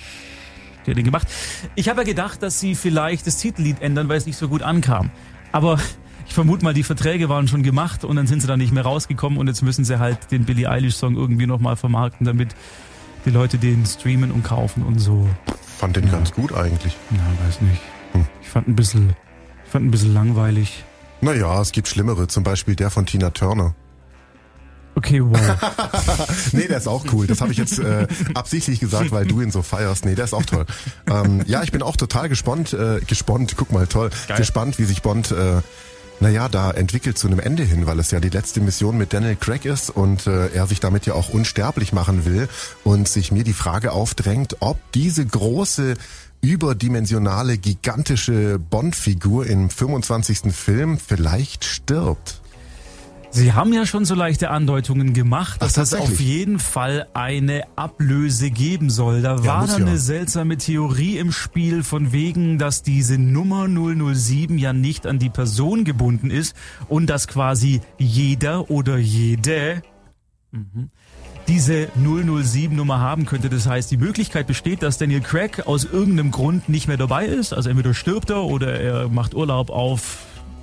Die 0.87 0.91
hat 0.91 0.97
den 0.97 1.05
gemacht. 1.05 1.27
Ich 1.75 1.89
habe 1.89 2.03
ja 2.03 2.05
gedacht, 2.05 2.43
dass 2.43 2.61
sie 2.61 2.75
vielleicht 2.75 3.27
das 3.27 3.39
Titellied 3.39 3.81
ändern, 3.81 4.09
weil 4.09 4.19
es 4.19 4.27
nicht 4.27 4.37
so 4.37 4.49
gut 4.49 4.63
ankam. 4.63 5.11
Aber 5.51 5.79
ich 6.27 6.35
vermute 6.35 6.65
mal, 6.65 6.75
die 6.75 6.83
Verträge 6.83 7.29
waren 7.29 7.49
schon 7.49 7.63
gemacht 7.63 8.05
und 8.05 8.17
dann 8.17 8.27
sind 8.27 8.41
sie 8.41 8.47
da 8.47 8.57
nicht 8.57 8.73
mehr 8.73 8.85
rausgekommen 8.85 9.39
und 9.39 9.47
jetzt 9.47 9.63
müssen 9.63 9.85
sie 9.85 9.99
halt 9.99 10.31
den 10.31 10.45
Billie 10.45 10.69
Eilish 10.69 10.97
Song 10.97 11.17
irgendwie 11.17 11.47
nochmal 11.47 11.77
vermarkten, 11.77 12.27
damit 12.27 12.55
die 13.25 13.31
Leute 13.31 13.59
den 13.59 13.87
streamen 13.87 14.31
und 14.31 14.43
kaufen 14.43 14.83
und 14.83 14.99
so. 14.99 15.29
Fand 15.79 15.97
den 15.97 16.07
ja. 16.07 16.13
ganz 16.13 16.33
gut 16.33 16.53
eigentlich. 16.55 16.97
Ja, 17.11 17.47
weiß 17.47 17.61
nicht. 17.63 17.81
Hm. 18.13 18.27
Ich 18.41 18.49
fand 18.49 18.69
ein 18.69 18.77
bisschen, 18.77 19.15
ich 19.65 19.71
fand 19.71 19.87
ein 19.87 19.91
bisschen 19.91 20.15
langweilig. 20.15 20.85
Naja, 21.21 21.61
es 21.61 21.73
gibt 21.73 21.89
schlimmere, 21.89 22.27
zum 22.29 22.43
Beispiel 22.43 22.75
der 22.75 22.91
von 22.91 23.07
Tina 23.07 23.31
Turner. 23.31 23.75
Okay, 24.95 25.23
wow. 25.23 25.39
nee, 26.53 26.69
der 26.69 26.77
ist 26.77 26.87
auch 26.87 27.05
cool. 27.13 27.27
Das 27.27 27.41
habe 27.41 27.53
ich 27.53 27.59
jetzt 27.59 27.79
äh, 27.79 28.07
absichtlich 28.35 28.79
gesagt, 28.79 29.11
weil 29.11 29.27
du 29.27 29.41
ihn 29.41 29.51
so 29.51 29.63
feierst. 29.63 30.05
Nee, 30.05 30.15
der 30.15 30.27
ist 30.27 30.35
auch 30.35 30.45
toll. 30.45 30.67
Ähm, 31.11 31.43
ja, 31.47 31.63
ich 31.63 31.73
bin 31.73 31.83
auch 31.83 31.97
total 31.97 32.29
gespannt, 32.29 32.75
äh, 32.75 33.01
gespannt, 33.01 33.55
guck 33.57 33.73
mal, 33.73 33.87
toll, 33.87 34.11
Geil. 34.29 34.37
gespannt, 34.37 34.79
wie 34.79 34.85
sich 34.85 35.01
Bond, 35.01 35.31
äh, 35.31 35.63
naja, 36.23 36.49
da 36.49 36.71
entwickelt 36.71 37.19
zu 37.19 37.27
einem 37.27 37.41
Ende 37.41 37.65
hin, 37.65 37.87
weil 37.87 37.99
es 37.99 38.13
ja 38.13 38.21
die 38.21 38.29
letzte 38.29 38.61
Mission 38.61 38.97
mit 38.97 39.13
Daniel 39.13 39.35
Craig 39.35 39.65
ist 39.65 39.91
und 39.91 40.29
äh, 40.29 40.53
er 40.53 40.69
sich 40.69 40.79
damit 40.79 41.05
ja 41.05 41.15
auch 41.15 41.31
unsterblich 41.31 41.93
machen 41.93 42.25
will 42.25 42.49
und 42.85 43.09
sich 43.09 43.33
mir 43.33 43.43
die 43.43 43.53
Frage 43.53 43.91
aufdrängt, 43.91 44.59
ob 44.61 44.79
diese 44.93 45.27
große 45.27 45.95
überdimensionale, 46.41 47.59
gigantische 47.59 48.61
Bond-Figur 48.61 49.47
im 49.47 49.69
25. 49.69 50.55
Film 50.55 50.97
vielleicht 50.99 51.65
stirbt. 51.65 52.42
Sie 53.35 53.55
haben 53.55 53.73
ja 53.73 53.87
schon 53.87 54.05
so 54.05 54.15
leichte 54.15 54.51
Andeutungen 54.51 55.15
gemacht, 55.15 55.63
dass 55.63 55.79
es 55.79 55.95
auf 55.95 56.21
jeden 56.21 56.59
Fall 56.59 57.09
eine 57.15 57.65
Ablöse 57.77 58.51
geben 58.51 58.91
soll. 58.91 59.23
Da 59.23 59.37
ja, 59.37 59.47
war 59.47 59.67
dann 59.67 59.81
ja. 59.81 59.87
eine 59.87 59.99
seltsame 59.99 60.59
Theorie 60.59 61.17
im 61.17 61.33
Spiel 61.33 61.83
von 61.83 62.13
wegen, 62.13 62.59
dass 62.59 62.83
diese 62.83 63.19
Nummer 63.19 63.69
007 63.69 64.59
ja 64.59 64.75
nicht 64.75 65.07
an 65.07 65.19
die 65.19 65.31
Person 65.31 65.85
gebunden 65.85 66.31
ist 66.31 66.55
und 66.89 67.07
dass 67.09 67.27
quasi 67.27 67.81
jeder 67.99 68.71
oder 68.71 68.99
jede 68.99 69.83
diese 71.49 71.89
007-Nummer 72.03 73.01
haben 73.01 73.25
könnte. 73.25 73.49
Das 73.49 73.67
heißt, 73.67 73.91
die 73.91 73.97
Möglichkeit 73.97 74.47
besteht, 74.47 74.83
dass 74.83 74.99
Daniel 74.99 75.23
Craig 75.23 75.67
aus 75.67 75.85
irgendeinem 75.85 76.31
Grund 76.31 76.69
nicht 76.69 76.87
mehr 76.87 76.99
dabei 76.99 77.27
ist. 77.27 77.53
Also 77.55 77.71
entweder 77.71 77.95
stirbt 77.95 78.31
er 78.31 78.45
oder 78.45 78.79
er 78.79 79.09
macht 79.09 79.35
Urlaub 79.35 79.71
auf 79.71 80.19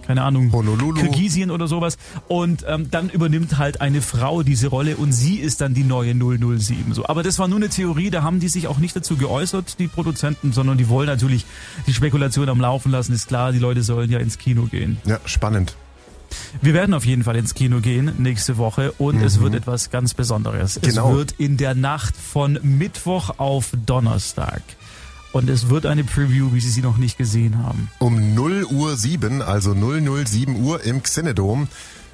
keine 0.09 0.23
Ahnung, 0.23 0.51
Honolulu. 0.51 0.99
Kirgisien 0.99 1.51
oder 1.51 1.67
sowas. 1.67 1.99
Und 2.27 2.65
ähm, 2.67 2.89
dann 2.89 3.11
übernimmt 3.11 3.59
halt 3.59 3.79
eine 3.79 4.01
Frau 4.01 4.41
diese 4.41 4.65
Rolle 4.69 4.97
und 4.97 5.11
sie 5.11 5.35
ist 5.35 5.61
dann 5.61 5.75
die 5.75 5.83
neue 5.83 6.15
007. 6.15 6.95
So, 6.95 7.05
aber 7.05 7.21
das 7.21 7.37
war 7.37 7.47
nur 7.47 7.57
eine 7.57 7.69
Theorie, 7.69 8.09
da 8.09 8.23
haben 8.23 8.39
die 8.39 8.47
sich 8.47 8.65
auch 8.65 8.79
nicht 8.79 8.95
dazu 8.95 9.17
geäußert, 9.17 9.77
die 9.77 9.87
Produzenten, 9.87 10.51
sondern 10.51 10.79
die 10.79 10.89
wollen 10.89 11.05
natürlich 11.05 11.45
die 11.85 11.93
Spekulation 11.93 12.49
am 12.49 12.59
Laufen 12.59 12.91
lassen. 12.91 13.13
Ist 13.13 13.27
klar, 13.27 13.51
die 13.51 13.59
Leute 13.59 13.83
sollen 13.83 14.09
ja 14.09 14.17
ins 14.17 14.39
Kino 14.39 14.63
gehen. 14.63 14.97
Ja, 15.05 15.19
spannend. 15.25 15.75
Wir 16.63 16.73
werden 16.73 16.95
auf 16.95 17.05
jeden 17.05 17.23
Fall 17.23 17.35
ins 17.35 17.53
Kino 17.53 17.79
gehen 17.79 18.11
nächste 18.17 18.57
Woche 18.57 18.93
und 18.93 19.21
es 19.21 19.39
wird 19.39 19.53
etwas 19.53 19.91
ganz 19.91 20.15
Besonderes. 20.15 20.79
Genau. 20.81 21.11
Es 21.11 21.17
wird 21.17 21.31
in 21.37 21.57
der 21.57 21.75
Nacht 21.75 22.15
von 22.17 22.57
Mittwoch 22.63 23.37
auf 23.37 23.69
Donnerstag. 23.85 24.63
Und 25.31 25.49
es 25.49 25.69
wird 25.69 25.85
eine 25.85 26.03
Preview, 26.03 26.53
wie 26.53 26.59
Sie 26.59 26.69
sie 26.69 26.81
noch 26.81 26.97
nicht 26.97 27.17
gesehen 27.17 27.63
haben. 27.63 27.89
Um 27.99 28.33
0 28.33 28.65
Uhr 28.65 28.97
7, 28.97 29.41
also 29.41 29.73
007 29.73 30.63
Uhr 30.63 30.83
im 30.83 31.03
Xenedom. 31.03 31.67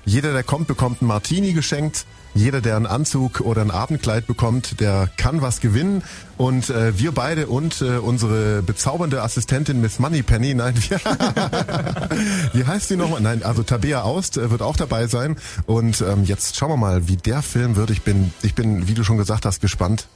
Jeder, 0.03 0.33
der 0.33 0.43
kommt, 0.43 0.67
bekommt 0.67 1.01
einen 1.01 1.07
Martini 1.07 1.53
geschenkt. 1.53 2.05
Jeder, 2.35 2.59
der 2.59 2.75
einen 2.75 2.85
Anzug 2.85 3.39
oder 3.39 3.61
ein 3.61 3.71
Abendkleid 3.71 4.27
bekommt, 4.27 4.81
der 4.81 5.09
kann 5.15 5.41
was 5.41 5.61
gewinnen. 5.61 6.03
Und 6.37 6.69
äh, 6.69 6.99
wir 6.99 7.13
beide 7.13 7.47
und 7.47 7.81
äh, 7.81 7.97
unsere 7.97 8.61
bezaubernde 8.61 9.23
Assistentin 9.23 9.79
Miss 9.79 9.99
Moneypenny, 9.99 10.53
nein, 10.53 10.75
wir, 10.89 10.99
wie 12.53 12.65
heißt 12.65 12.89
sie 12.89 12.97
nochmal? 12.97 13.21
Nein, 13.21 13.41
also 13.43 13.63
Tabea 13.63 14.01
Aust 14.01 14.35
äh, 14.35 14.51
wird 14.51 14.61
auch 14.61 14.75
dabei 14.75 15.07
sein. 15.07 15.37
Und 15.65 16.01
ähm, 16.01 16.25
jetzt 16.25 16.57
schauen 16.57 16.69
wir 16.69 16.77
mal, 16.77 17.07
wie 17.07 17.15
der 17.15 17.41
Film 17.41 17.77
wird. 17.77 17.89
Ich 17.89 18.01
bin, 18.01 18.33
ich 18.43 18.53
bin, 18.53 18.89
wie 18.89 18.93
du 18.93 19.05
schon 19.05 19.17
gesagt 19.17 19.45
hast, 19.45 19.61
gespannt. 19.61 20.07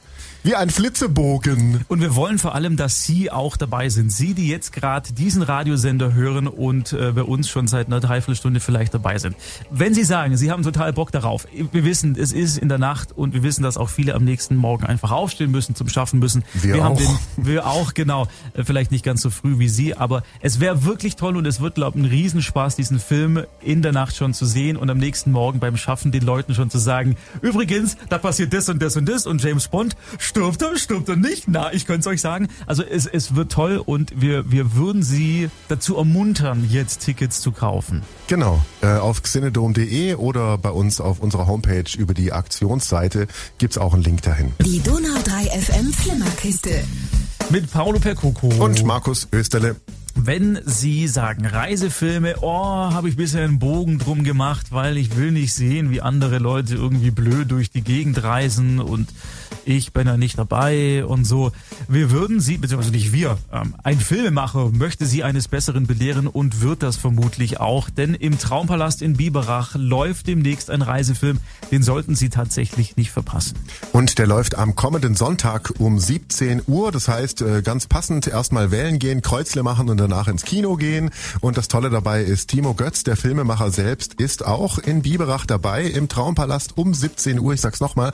Wie 0.42 0.54
ein 0.54 0.70
Flitzebogen. 0.70 1.84
Und 1.88 2.00
wir 2.00 2.16
wollen 2.16 2.38
vor 2.38 2.54
allem, 2.54 2.78
dass 2.78 3.04
Sie 3.04 3.30
auch 3.30 3.58
dabei 3.58 3.90
sind. 3.90 4.10
Sie, 4.10 4.32
die 4.32 4.48
jetzt 4.48 4.72
gerade 4.72 5.12
diesen 5.12 5.42
Radiosender 5.42 6.14
hören 6.14 6.46
und 6.46 6.94
äh, 6.94 7.12
bei 7.12 7.24
uns 7.24 7.50
schon 7.50 7.66
seit 7.66 7.88
einer 7.88 8.00
Dreiviertelstunde 8.00 8.58
vielleicht 8.60 8.94
dabei 8.94 9.18
sind. 9.18 9.36
Wenn 9.70 9.92
Sie 9.92 10.02
sagen, 10.02 10.38
Sie 10.38 10.50
haben 10.50 10.62
total 10.62 10.94
Bock 10.94 11.12
darauf, 11.12 11.46
wir 11.52 11.84
wissen, 11.84 12.16
es 12.18 12.32
ist 12.32 12.56
in 12.56 12.70
der 12.70 12.78
Nacht 12.78 13.12
und 13.12 13.34
wir 13.34 13.42
wissen, 13.42 13.62
dass 13.62 13.76
auch 13.76 13.90
viele 13.90 14.14
am 14.14 14.24
nächsten 14.24 14.56
Morgen 14.56 14.86
einfach 14.86 15.10
aufstehen 15.10 15.50
müssen, 15.50 15.74
zum 15.74 15.90
Schaffen 15.90 16.18
müssen. 16.20 16.42
Wir 16.54 16.82
haben 16.82 16.94
auch. 16.94 16.98
den, 16.98 17.18
wir 17.36 17.66
auch, 17.66 17.92
genau. 17.92 18.26
Äh, 18.54 18.64
Vielleicht 18.64 18.92
nicht 18.92 19.04
ganz 19.04 19.20
so 19.20 19.28
früh 19.28 19.58
wie 19.58 19.68
Sie, 19.68 19.94
aber 19.94 20.22
es 20.40 20.58
wäre 20.58 20.86
wirklich 20.86 21.16
toll 21.16 21.36
und 21.36 21.46
es 21.46 21.60
wird, 21.60 21.74
glaube 21.74 21.98
ich, 21.98 22.04
ein 22.04 22.08
Riesenspaß, 22.08 22.76
diesen 22.76 22.98
Film 22.98 23.44
in 23.60 23.82
der 23.82 23.92
Nacht 23.92 24.16
schon 24.16 24.32
zu 24.32 24.46
sehen 24.46 24.78
und 24.78 24.88
am 24.88 24.96
nächsten 24.96 25.32
Morgen 25.32 25.60
beim 25.60 25.76
Schaffen 25.76 26.12
den 26.12 26.22
Leuten 26.22 26.54
schon 26.54 26.70
zu 26.70 26.78
sagen, 26.78 27.16
übrigens, 27.42 27.98
da 28.08 28.16
passiert 28.16 28.54
das 28.54 28.70
und 28.70 28.80
das 28.80 28.96
und 28.96 29.06
das 29.06 29.26
und 29.26 29.42
James 29.42 29.68
Bond 29.68 29.96
stirbt 30.30 30.62
er, 30.62 30.78
stirbt 30.78 31.08
er 31.08 31.16
nicht? 31.16 31.48
Na, 31.48 31.72
ich 31.72 31.86
könnte 31.86 32.00
es 32.00 32.06
euch 32.06 32.20
sagen. 32.20 32.48
Also 32.66 32.82
es, 32.82 33.06
es 33.06 33.34
wird 33.34 33.52
toll 33.52 33.82
und 33.84 34.20
wir, 34.20 34.50
wir 34.50 34.74
würden 34.74 35.02
Sie 35.02 35.50
dazu 35.68 35.96
ermuntern, 35.96 36.66
jetzt 36.68 37.00
Tickets 37.00 37.40
zu 37.40 37.52
kaufen. 37.52 38.02
Genau, 38.28 38.62
äh, 38.80 38.86
auf 38.86 39.22
xenedom.de 39.22 40.14
oder 40.14 40.56
bei 40.56 40.70
uns 40.70 41.00
auf 41.00 41.20
unserer 41.20 41.46
Homepage 41.46 41.84
über 41.98 42.14
die 42.14 42.32
Aktionsseite 42.32 43.26
gibt's 43.58 43.76
auch 43.76 43.92
einen 43.92 44.04
Link 44.04 44.22
dahin. 44.22 44.52
Die 44.64 44.80
Donau 44.80 45.18
3 45.24 45.60
FM 45.60 45.92
Flimmerkiste. 45.92 46.84
Mit 47.50 47.70
Paolo 47.70 47.98
Percoco. 47.98 48.46
Und 48.46 48.84
Markus 48.84 49.26
Österle. 49.32 49.76
Wenn 50.16 50.58
Sie 50.64 51.08
sagen, 51.08 51.46
Reisefilme, 51.46 52.36
oh, 52.40 52.52
habe 52.52 53.08
ich 53.08 53.16
bisher 53.16 53.44
einen 53.44 53.58
Bogen 53.58 53.98
drum 53.98 54.24
gemacht, 54.24 54.66
weil 54.70 54.96
ich 54.96 55.16
will 55.16 55.30
nicht 55.30 55.54
sehen, 55.54 55.90
wie 55.90 56.00
andere 56.00 56.38
Leute 56.38 56.74
irgendwie 56.74 57.10
blöd 57.10 57.50
durch 57.50 57.70
die 57.70 57.82
Gegend 57.82 58.22
reisen 58.22 58.80
und 58.80 59.08
ich 59.64 59.92
bin 59.92 60.06
ja 60.06 60.16
nicht 60.16 60.38
dabei 60.38 61.04
und 61.04 61.24
so. 61.24 61.52
Wir 61.88 62.10
würden 62.10 62.40
Sie, 62.40 62.56
beziehungsweise 62.56 62.92
nicht 62.92 63.12
wir, 63.12 63.38
ähm, 63.52 63.74
ein 63.82 63.98
Filmemacher 63.98 64.70
möchte 64.70 65.06
Sie 65.06 65.22
eines 65.22 65.48
Besseren 65.48 65.86
belehren 65.86 66.26
und 66.26 66.60
wird 66.60 66.82
das 66.82 66.96
vermutlich 66.96 67.60
auch, 67.60 67.90
denn 67.90 68.14
im 68.14 68.38
Traumpalast 68.38 69.02
in 69.02 69.16
Biberach 69.16 69.74
läuft 69.74 70.26
demnächst 70.26 70.70
ein 70.70 70.82
Reisefilm, 70.82 71.38
den 71.70 71.82
sollten 71.82 72.14
Sie 72.14 72.30
tatsächlich 72.30 72.96
nicht 72.96 73.10
verpassen. 73.10 73.58
Und 73.92 74.18
der 74.18 74.26
läuft 74.26 74.56
am 74.56 74.74
kommenden 74.74 75.14
Sonntag 75.14 75.74
um 75.78 75.98
17 75.98 76.62
Uhr. 76.66 76.90
Das 76.90 77.08
heißt, 77.08 77.42
äh, 77.42 77.62
ganz 77.62 77.86
passend 77.86 78.26
erstmal 78.26 78.70
wählen 78.70 78.98
gehen, 78.98 79.22
Kreuzle 79.22 79.62
machen 79.62 79.88
und 79.88 79.99
danach 80.00 80.26
ins 80.28 80.44
Kino 80.44 80.76
gehen. 80.76 81.10
Und 81.40 81.56
das 81.56 81.68
Tolle 81.68 81.90
dabei 81.90 82.22
ist, 82.22 82.50
Timo 82.50 82.74
Götz, 82.74 83.04
der 83.04 83.16
Filmemacher 83.16 83.70
selbst, 83.70 84.14
ist 84.14 84.44
auch 84.44 84.78
in 84.78 85.02
Biberach 85.02 85.46
dabei 85.46 85.84
im 85.84 86.08
Traumpalast 86.08 86.76
um 86.76 86.92
17 86.92 87.38
Uhr. 87.38 87.54
Ich 87.54 87.60
sag's 87.60 87.80
nochmal. 87.80 88.12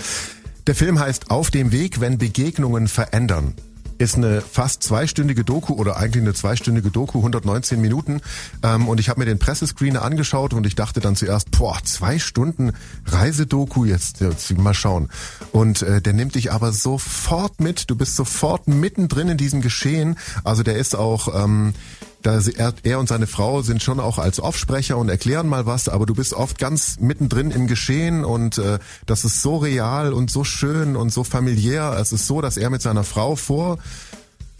Der 0.66 0.75
Film 0.75 0.99
heißt 0.99 1.31
Auf 1.31 1.50
dem 1.50 1.73
Weg, 1.73 2.00
wenn 2.00 2.19
Begegnungen 2.19 2.89
verändern. 2.89 3.54
Ist 3.99 4.17
eine 4.17 4.41
fast 4.41 4.82
zweistündige 4.82 5.45
Doku 5.45 5.75
oder 5.75 5.97
eigentlich 5.97 6.23
eine 6.23 6.35
zweistündige 6.35 6.91
Doku, 6.91 7.19
119 7.19 7.80
Minuten. 7.80 8.21
Ähm, 8.63 8.89
und 8.89 9.00
ich 9.00 9.09
habe 9.09 9.21
mir 9.21 9.26
den 9.26 9.39
Pressescreener 9.39 10.02
angeschaut 10.02 10.54
und 10.54 10.67
ich 10.67 10.75
dachte 10.75 11.00
dann 11.00 11.17
zuerst, 11.17 11.50
boah, 11.50 11.78
zwei 11.85 12.19
Stunden 12.19 12.73
Reisedoku, 13.06 13.85
jetzt, 13.85 14.21
jetzt 14.21 14.56
mal 14.59 14.75
schauen. 14.75 15.09
Und 15.52 15.82
äh, 15.82 16.02
der 16.02 16.13
nimmt 16.13 16.35
dich 16.35 16.52
aber 16.52 16.73
sofort 16.73 17.61
mit. 17.61 17.91
Du 17.91 17.97
bist 17.97 18.17
sofort 18.17 18.69
mittendrin 18.69 19.28
in 19.28 19.39
diesem 19.39 19.63
Geschehen. 19.63 20.17
Also 20.45 20.63
der 20.63 20.76
ist 20.76 20.95
auch... 20.95 21.45
Ähm, 21.45 21.75
da 22.26 22.41
er, 22.56 22.75
er 22.82 22.99
und 22.99 23.08
seine 23.08 23.28
Frau 23.28 23.62
sind 23.62 23.82
schon 23.82 24.00
auch 24.00 24.19
als 24.19 24.41
Offsprecher 24.41 24.99
und 24.99 25.08
erklären 25.08 25.47
mal 25.47 25.65
was, 25.65 25.89
aber 25.89 26.06
du 26.06 26.15
bist 26.15 26.34
oft 26.34 26.58
ganz 26.58 26.99
mittendrin 26.99 27.52
im 27.52 27.69
Geschehen 27.69 28.25
und 28.25 28.58
äh, 28.58 28.80
das 29.06 29.25
ist 29.25 29.43
so 29.43 29.58
real 29.58 30.12
und 30.12 30.28
so 30.30 30.43
schön 30.43 30.97
und 30.97 31.12
so 31.12 31.23
familiär. 31.23 31.97
Es 32.00 32.12
ist 32.12 32.26
so, 32.26 32.41
dass 32.41 32.56
er 32.56 32.71
mit 32.71 32.82
seiner 32.82 33.04
Frau 33.04 33.36
vor 33.36 33.78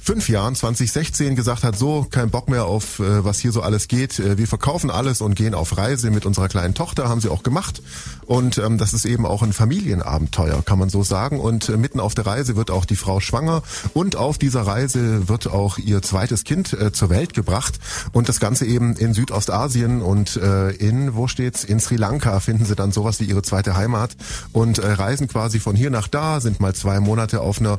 fünf 0.07 0.29
Jahren, 0.29 0.55
2016, 0.55 1.35
gesagt 1.35 1.65
hat, 1.65 1.77
so, 1.77 2.07
kein 2.09 2.31
Bock 2.31 2.49
mehr 2.49 2.67
auf, 2.67 3.01
äh, 3.01 3.25
was 3.25 3.41
hier 3.41 3.51
so 3.51 3.61
alles 3.61 3.89
geht. 3.89 4.21
Äh, 4.21 4.39
wir 4.39 4.47
verkaufen 4.47 4.89
alles 4.89 5.21
und 5.21 5.35
gehen 5.35 5.53
auf 5.53 5.77
Reise 5.77 6.13
mit 6.13 6.25
unserer 6.25 6.47
kleinen 6.47 6.75
Tochter, 6.75 7.09
haben 7.09 7.21
sie 7.21 7.29
auch 7.29 7.43
gemacht. 7.43 7.83
Und 8.25 8.57
ähm, 8.59 8.79
das 8.79 8.95
ist 8.95 9.05
eben 9.05 9.27
auch 9.27 9.43
ein 9.43 9.53
Familienabenteuer, 9.53 10.63
kann 10.63 10.79
man 10.79 10.91
so 10.91 11.03
sagen. 11.03 11.41
Und 11.41 11.69
äh, 11.69 11.77
mitten 11.77 11.99
auf 11.99 12.15
der 12.15 12.25
Reise 12.25 12.55
wird 12.55 12.71
auch 12.71 12.85
die 12.85 12.95
Frau 12.95 13.19
schwanger 13.19 13.65
und 13.95 14.15
auf 14.15 14.39
dieser 14.39 14.63
Reise 14.63 15.29
wird 15.29 15.49
auch 15.49 15.77
ihr 15.77 16.03
zweites 16.03 16.45
Kind 16.45 16.73
äh, 16.73 16.93
zur 16.93 17.11
Welt 17.11 17.35
gebracht. 17.35 17.81
Und 18.13 18.29
das 18.29 18.39
Ganze 18.39 18.65
eben 18.65 18.95
in 18.95 19.13
Südostasien 19.13 20.03
und 20.03 20.37
äh, 20.37 20.71
in, 20.71 21.17
wo 21.17 21.27
steht's? 21.27 21.65
In 21.65 21.81
Sri 21.81 21.97
Lanka 21.97 22.39
finden 22.39 22.65
sie 22.65 22.77
dann 22.77 22.93
sowas 22.93 23.19
wie 23.19 23.25
ihre 23.25 23.43
zweite 23.43 23.75
Heimat 23.75 24.17
und 24.53 24.79
äh, 24.79 24.87
reisen 24.87 25.27
quasi 25.27 25.59
von 25.59 25.75
hier 25.75 25.91
nach 25.91 26.07
da, 26.07 26.41
sind 26.41 26.61
mal 26.61 26.77
zwei 26.77 27.01
Monate 27.01 27.41
auf 27.41 27.59
einer 27.59 27.79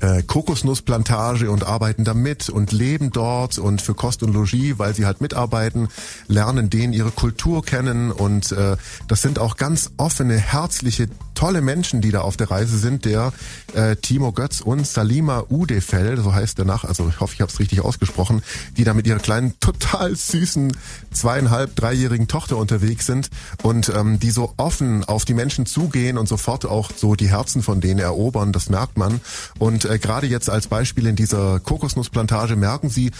äh, 0.00 0.22
Kokosnussplantage 0.22 1.50
und 1.50 1.64
arbeiten 1.64 2.04
da 2.04 2.14
mit 2.14 2.48
und 2.48 2.72
leben 2.72 3.10
dort 3.10 3.58
und 3.58 3.82
für 3.82 3.94
Kost 3.94 4.22
und 4.22 4.32
Logis, 4.32 4.78
weil 4.78 4.94
sie 4.94 5.06
halt 5.06 5.20
mitarbeiten, 5.20 5.88
lernen 6.26 6.70
denen 6.70 6.92
ihre 6.92 7.10
Kultur 7.10 7.64
kennen. 7.64 8.10
Und 8.10 8.52
äh, 8.52 8.76
das 9.08 9.22
sind 9.22 9.38
auch 9.38 9.56
ganz 9.56 9.90
offene, 9.96 10.36
herzliche, 10.36 11.08
tolle 11.38 11.60
Menschen, 11.60 12.00
die 12.00 12.10
da 12.10 12.22
auf 12.22 12.36
der 12.36 12.50
Reise 12.50 12.78
sind. 12.78 13.04
Der 13.04 13.32
äh, 13.72 13.94
Timo 13.94 14.32
Götz 14.32 14.60
und 14.60 14.84
Salima 14.84 15.44
Udefell, 15.48 16.18
so 16.18 16.34
heißt 16.34 16.58
der 16.58 16.64
nach, 16.64 16.82
also 16.82 17.08
ich 17.08 17.20
hoffe, 17.20 17.34
ich 17.34 17.40
habe 17.40 17.52
es 17.52 17.60
richtig 17.60 17.80
ausgesprochen, 17.80 18.42
die 18.76 18.82
da 18.82 18.92
mit 18.92 19.06
ihrer 19.06 19.20
kleinen, 19.20 19.54
total 19.60 20.16
süßen 20.16 20.76
zweieinhalb, 21.12 21.76
dreijährigen 21.76 22.26
Tochter 22.26 22.56
unterwegs 22.56 23.06
sind 23.06 23.30
und 23.62 23.88
ähm, 23.94 24.18
die 24.18 24.32
so 24.32 24.52
offen 24.56 25.04
auf 25.04 25.24
die 25.24 25.34
Menschen 25.34 25.64
zugehen 25.64 26.18
und 26.18 26.28
sofort 26.28 26.66
auch 26.66 26.90
so 26.96 27.14
die 27.14 27.30
Herzen 27.30 27.62
von 27.62 27.80
denen 27.80 28.00
erobern, 28.00 28.52
das 28.52 28.68
merkt 28.68 28.98
man. 28.98 29.20
Und 29.60 29.84
äh, 29.84 30.00
gerade 30.00 30.26
jetzt 30.26 30.50
als 30.50 30.66
Beispiel 30.66 31.06
in 31.06 31.14
dieser 31.14 31.60
Kokosnussplantage 31.60 32.56
merken 32.56 32.90
sie, 32.90 33.12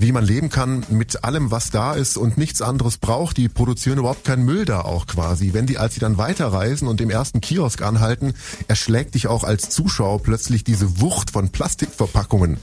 wie 0.00 0.12
man 0.12 0.24
leben 0.24 0.48
kann 0.48 0.84
mit 0.88 1.24
allem, 1.24 1.50
was 1.50 1.70
da 1.70 1.92
ist 1.92 2.16
und 2.16 2.38
nichts 2.38 2.62
anderes 2.62 2.96
braucht. 2.96 3.36
Die 3.36 3.48
produzieren 3.48 3.98
überhaupt 3.98 4.24
keinen 4.24 4.44
Müll 4.44 4.64
da 4.64 4.80
auch 4.80 5.06
quasi. 5.06 5.52
Wenn 5.52 5.66
die, 5.66 5.78
als 5.78 5.94
sie 5.94 6.00
dann 6.00 6.16
weiterreisen 6.16 6.88
und 6.88 7.00
im 7.00 7.10
ersten 7.10 7.40
Kiosk 7.40 7.82
anhalten, 7.82 8.34
erschlägt 8.66 9.14
dich 9.14 9.26
auch 9.26 9.44
als 9.44 9.68
Zuschauer 9.68 10.22
plötzlich 10.22 10.64
diese 10.64 11.00
Wucht 11.00 11.30
von 11.30 11.50
Plastikverpackungen. 11.50 12.58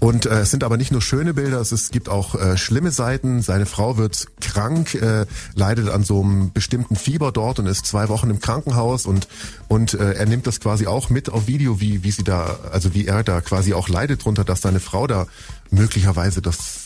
Und 0.00 0.26
äh, 0.26 0.40
es 0.40 0.50
sind 0.50 0.64
aber 0.64 0.76
nicht 0.76 0.90
nur 0.90 1.02
schöne 1.02 1.34
Bilder, 1.34 1.60
es, 1.60 1.72
ist, 1.72 1.92
gibt 1.92 2.08
auch 2.08 2.34
äh, 2.34 2.56
schlimme 2.56 2.90
Seiten. 2.90 3.42
Seine 3.42 3.66
Frau 3.66 3.96
wird 3.96 4.26
krank, 4.40 4.94
äh, 4.94 5.26
leidet 5.54 5.88
an 5.88 6.02
so 6.02 6.22
einem 6.22 6.52
bestimmten 6.52 6.96
Fieber 6.96 7.32
dort 7.32 7.58
und 7.58 7.66
ist 7.66 7.86
zwei 7.86 8.08
Wochen 8.08 8.30
im 8.30 8.40
Krankenhaus 8.40 9.06
und 9.06 9.28
und 9.68 9.94
äh, 9.94 10.14
er 10.14 10.26
nimmt 10.26 10.46
das 10.46 10.60
quasi 10.60 10.86
auch 10.86 11.10
mit 11.10 11.30
auf 11.30 11.46
Video, 11.46 11.80
wie 11.80 12.04
wie 12.04 12.10
sie 12.10 12.24
da, 12.24 12.58
also 12.72 12.94
wie 12.94 13.06
er 13.06 13.22
da 13.22 13.40
quasi 13.40 13.74
auch 13.74 13.88
leidet 13.88 14.24
drunter, 14.24 14.44
dass 14.44 14.60
seine 14.62 14.80
Frau 14.80 15.06
da 15.06 15.26
möglicherweise 15.72 16.42
das 16.42 16.84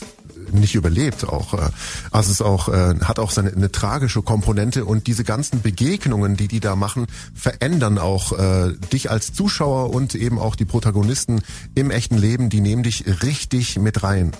nicht 0.51 0.75
überlebt 0.75 1.27
auch. 1.27 1.53
äh. 1.53 1.69
Also 2.11 2.31
es 2.31 2.41
auch 2.41 2.69
äh, 2.69 2.95
hat 3.03 3.19
auch 3.19 3.31
seine 3.31 3.51
eine 3.53 3.71
tragische 3.71 4.21
Komponente 4.21 4.85
und 4.85 5.07
diese 5.07 5.23
ganzen 5.23 5.61
Begegnungen, 5.61 6.37
die 6.37 6.47
die 6.47 6.59
da 6.59 6.75
machen, 6.75 7.07
verändern 7.33 7.97
auch 7.97 8.37
äh, 8.37 8.73
dich 8.93 9.11
als 9.11 9.33
Zuschauer 9.33 9.93
und 9.93 10.15
eben 10.15 10.39
auch 10.39 10.55
die 10.55 10.65
Protagonisten 10.65 11.41
im 11.75 11.91
echten 11.91 12.17
Leben. 12.17 12.49
Die 12.49 12.61
nehmen 12.61 12.83
dich 12.83 13.05
richtig 13.23 13.77
mit 13.79 14.03
rein. 14.03 14.31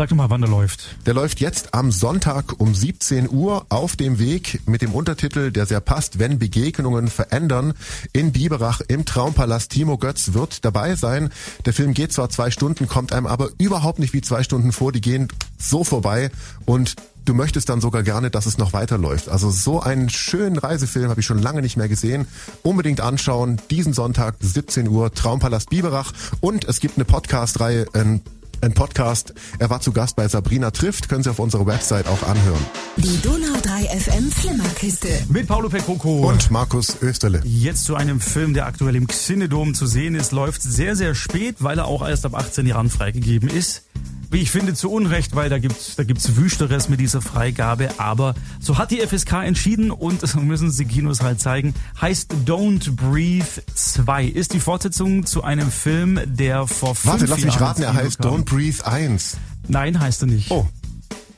Sag 0.00 0.08
doch 0.08 0.16
mal, 0.16 0.30
wann 0.30 0.40
der 0.40 0.48
läuft. 0.48 0.96
Der 1.04 1.12
läuft 1.12 1.40
jetzt 1.40 1.74
am 1.74 1.92
Sonntag 1.92 2.58
um 2.58 2.74
17 2.74 3.28
Uhr 3.28 3.66
auf 3.68 3.96
dem 3.96 4.18
Weg 4.18 4.66
mit 4.66 4.80
dem 4.80 4.94
Untertitel, 4.94 5.50
der 5.50 5.66
sehr 5.66 5.80
passt, 5.80 6.18
wenn 6.18 6.38
Begegnungen 6.38 7.08
verändern, 7.08 7.74
in 8.14 8.32
Biberach 8.32 8.80
im 8.88 9.04
Traumpalast. 9.04 9.70
Timo 9.70 9.98
Götz 9.98 10.32
wird 10.32 10.64
dabei 10.64 10.94
sein. 10.94 11.28
Der 11.66 11.74
Film 11.74 11.92
geht 11.92 12.14
zwar 12.14 12.30
zwei 12.30 12.50
Stunden, 12.50 12.88
kommt 12.88 13.12
einem 13.12 13.26
aber 13.26 13.50
überhaupt 13.58 13.98
nicht 13.98 14.14
wie 14.14 14.22
zwei 14.22 14.42
Stunden 14.42 14.72
vor. 14.72 14.90
Die 14.90 15.02
gehen 15.02 15.28
so 15.58 15.84
vorbei 15.84 16.30
und 16.64 16.94
du 17.26 17.34
möchtest 17.34 17.68
dann 17.68 17.82
sogar 17.82 18.02
gerne, 18.02 18.30
dass 18.30 18.46
es 18.46 18.56
noch 18.56 18.72
weiterläuft. 18.72 19.28
Also 19.28 19.50
so 19.50 19.82
einen 19.82 20.08
schönen 20.08 20.56
Reisefilm 20.56 21.10
habe 21.10 21.20
ich 21.20 21.26
schon 21.26 21.42
lange 21.42 21.60
nicht 21.60 21.76
mehr 21.76 21.90
gesehen. 21.90 22.26
Unbedingt 22.62 23.02
anschauen. 23.02 23.60
Diesen 23.68 23.92
Sonntag 23.92 24.36
17 24.40 24.88
Uhr 24.88 25.12
Traumpalast 25.12 25.68
Biberach 25.68 26.14
und 26.40 26.64
es 26.64 26.80
gibt 26.80 26.96
eine 26.96 27.04
Podcast-Reihe, 27.04 27.84
ein 27.92 28.22
ein 28.62 28.72
Podcast. 28.72 29.34
Er 29.58 29.70
war 29.70 29.80
zu 29.80 29.92
Gast 29.92 30.16
bei 30.16 30.28
Sabrina 30.28 30.70
trifft, 30.70 31.08
können 31.08 31.22
Sie 31.22 31.30
auf 31.30 31.38
unserer 31.38 31.66
Website 31.66 32.06
auch 32.06 32.22
anhören. 32.22 32.64
Die 32.96 33.20
Donau 33.22 33.58
3 33.62 33.98
FM 33.98 34.30
Flimmerkiste. 34.30 35.08
Mit 35.28 35.46
Paulo 35.46 35.68
Pekoko. 35.68 36.28
Und 36.28 36.50
Markus 36.50 36.96
Österle. 37.02 37.40
Jetzt 37.44 37.84
zu 37.84 37.94
einem 37.94 38.20
Film, 38.20 38.54
der 38.54 38.66
aktuell 38.66 38.96
im 38.96 39.06
Xinedom 39.06 39.74
zu 39.74 39.86
sehen 39.86 40.14
ist, 40.14 40.32
läuft 40.32 40.62
sehr, 40.62 40.96
sehr 40.96 41.14
spät, 41.14 41.56
weil 41.60 41.78
er 41.78 41.86
auch 41.86 42.06
erst 42.06 42.24
ab 42.26 42.34
18 42.34 42.66
Jahren 42.66 42.90
freigegeben 42.90 43.48
ist 43.48 43.84
wie 44.30 44.38
ich 44.38 44.50
finde, 44.50 44.74
zu 44.74 44.90
Unrecht, 44.90 45.34
weil 45.34 45.48
da 45.48 45.58
gibt's 45.58 45.96
da 45.96 46.04
gibt's 46.04 46.36
Wüsteres 46.36 46.88
mit 46.88 47.00
dieser 47.00 47.20
Freigabe. 47.20 47.90
Aber 47.98 48.34
so 48.60 48.78
hat 48.78 48.92
die 48.92 49.00
FSK 49.00 49.44
entschieden 49.44 49.90
und 49.90 50.22
das 50.22 50.34
müssen 50.36 50.70
sie 50.70 50.84
Kinos 50.84 51.20
halt 51.20 51.40
zeigen. 51.40 51.74
Heißt 52.00 52.32
Don't 52.46 52.92
Breathe 52.92 53.62
2. 53.74 54.26
Ist 54.26 54.54
die 54.54 54.60
Fortsetzung 54.60 55.26
zu 55.26 55.42
einem 55.42 55.70
Film, 55.70 56.20
der 56.26 56.66
vor 56.66 56.94
fünf 56.94 57.14
Warte, 57.14 57.26
lass 57.26 57.40
Jahren 57.40 57.46
mich 57.48 57.60
raten, 57.60 57.82
er 57.82 57.94
heißt 57.94 58.18
kam. 58.20 58.42
Don't 58.42 58.44
Breathe 58.44 58.86
1. 58.86 59.36
Nein, 59.66 59.98
heißt 59.98 60.22
er 60.22 60.26
nicht. 60.26 60.50
Oh. 60.50 60.66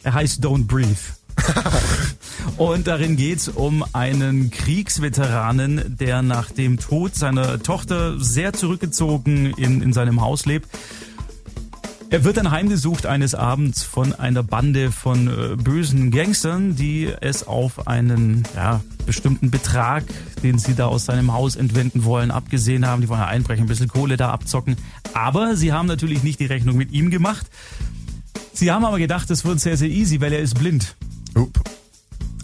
Er 0.02 0.14
heißt 0.14 0.44
Don't 0.44 0.66
Breathe. 0.66 0.96
Und 2.56 2.86
darin 2.86 3.16
geht's 3.16 3.48
um 3.48 3.84
einen 3.92 4.50
Kriegsveteranen, 4.50 5.96
der 5.98 6.22
nach 6.22 6.50
dem 6.50 6.78
Tod 6.78 7.14
seiner 7.14 7.62
Tochter 7.62 8.20
sehr 8.20 8.52
zurückgezogen 8.52 9.54
in, 9.56 9.82
in 9.82 9.92
seinem 9.92 10.20
Haus 10.20 10.44
lebt. 10.44 10.68
Er 12.12 12.24
wird 12.24 12.36
dann 12.36 12.50
heimgesucht 12.50 13.06
eines 13.06 13.34
Abends 13.34 13.84
von 13.84 14.12
einer 14.12 14.42
Bande 14.42 14.92
von 14.92 15.28
äh, 15.28 15.56
bösen 15.56 16.10
Gangstern, 16.10 16.76
die 16.76 17.10
es 17.22 17.46
auf 17.46 17.86
einen 17.86 18.42
ja, 18.54 18.82
bestimmten 19.06 19.50
Betrag, 19.50 20.04
den 20.42 20.58
sie 20.58 20.74
da 20.74 20.88
aus 20.88 21.06
seinem 21.06 21.32
Haus 21.32 21.56
entwenden 21.56 22.04
wollen, 22.04 22.30
abgesehen 22.30 22.86
haben. 22.86 23.00
Die 23.00 23.08
wollen 23.08 23.20
ja 23.20 23.28
einbrechen, 23.28 23.64
ein 23.64 23.66
bisschen 23.66 23.88
Kohle 23.88 24.18
da 24.18 24.30
abzocken. 24.30 24.76
Aber 25.14 25.56
sie 25.56 25.72
haben 25.72 25.86
natürlich 25.88 26.22
nicht 26.22 26.38
die 26.38 26.44
Rechnung 26.44 26.76
mit 26.76 26.92
ihm 26.92 27.08
gemacht. 27.08 27.46
Sie 28.52 28.70
haben 28.70 28.84
aber 28.84 28.98
gedacht, 28.98 29.30
es 29.30 29.46
wird 29.46 29.60
sehr, 29.60 29.78
sehr 29.78 29.88
easy, 29.88 30.20
weil 30.20 30.34
er 30.34 30.40
ist 30.40 30.58
blind. 30.58 30.96
Up. 31.34 31.64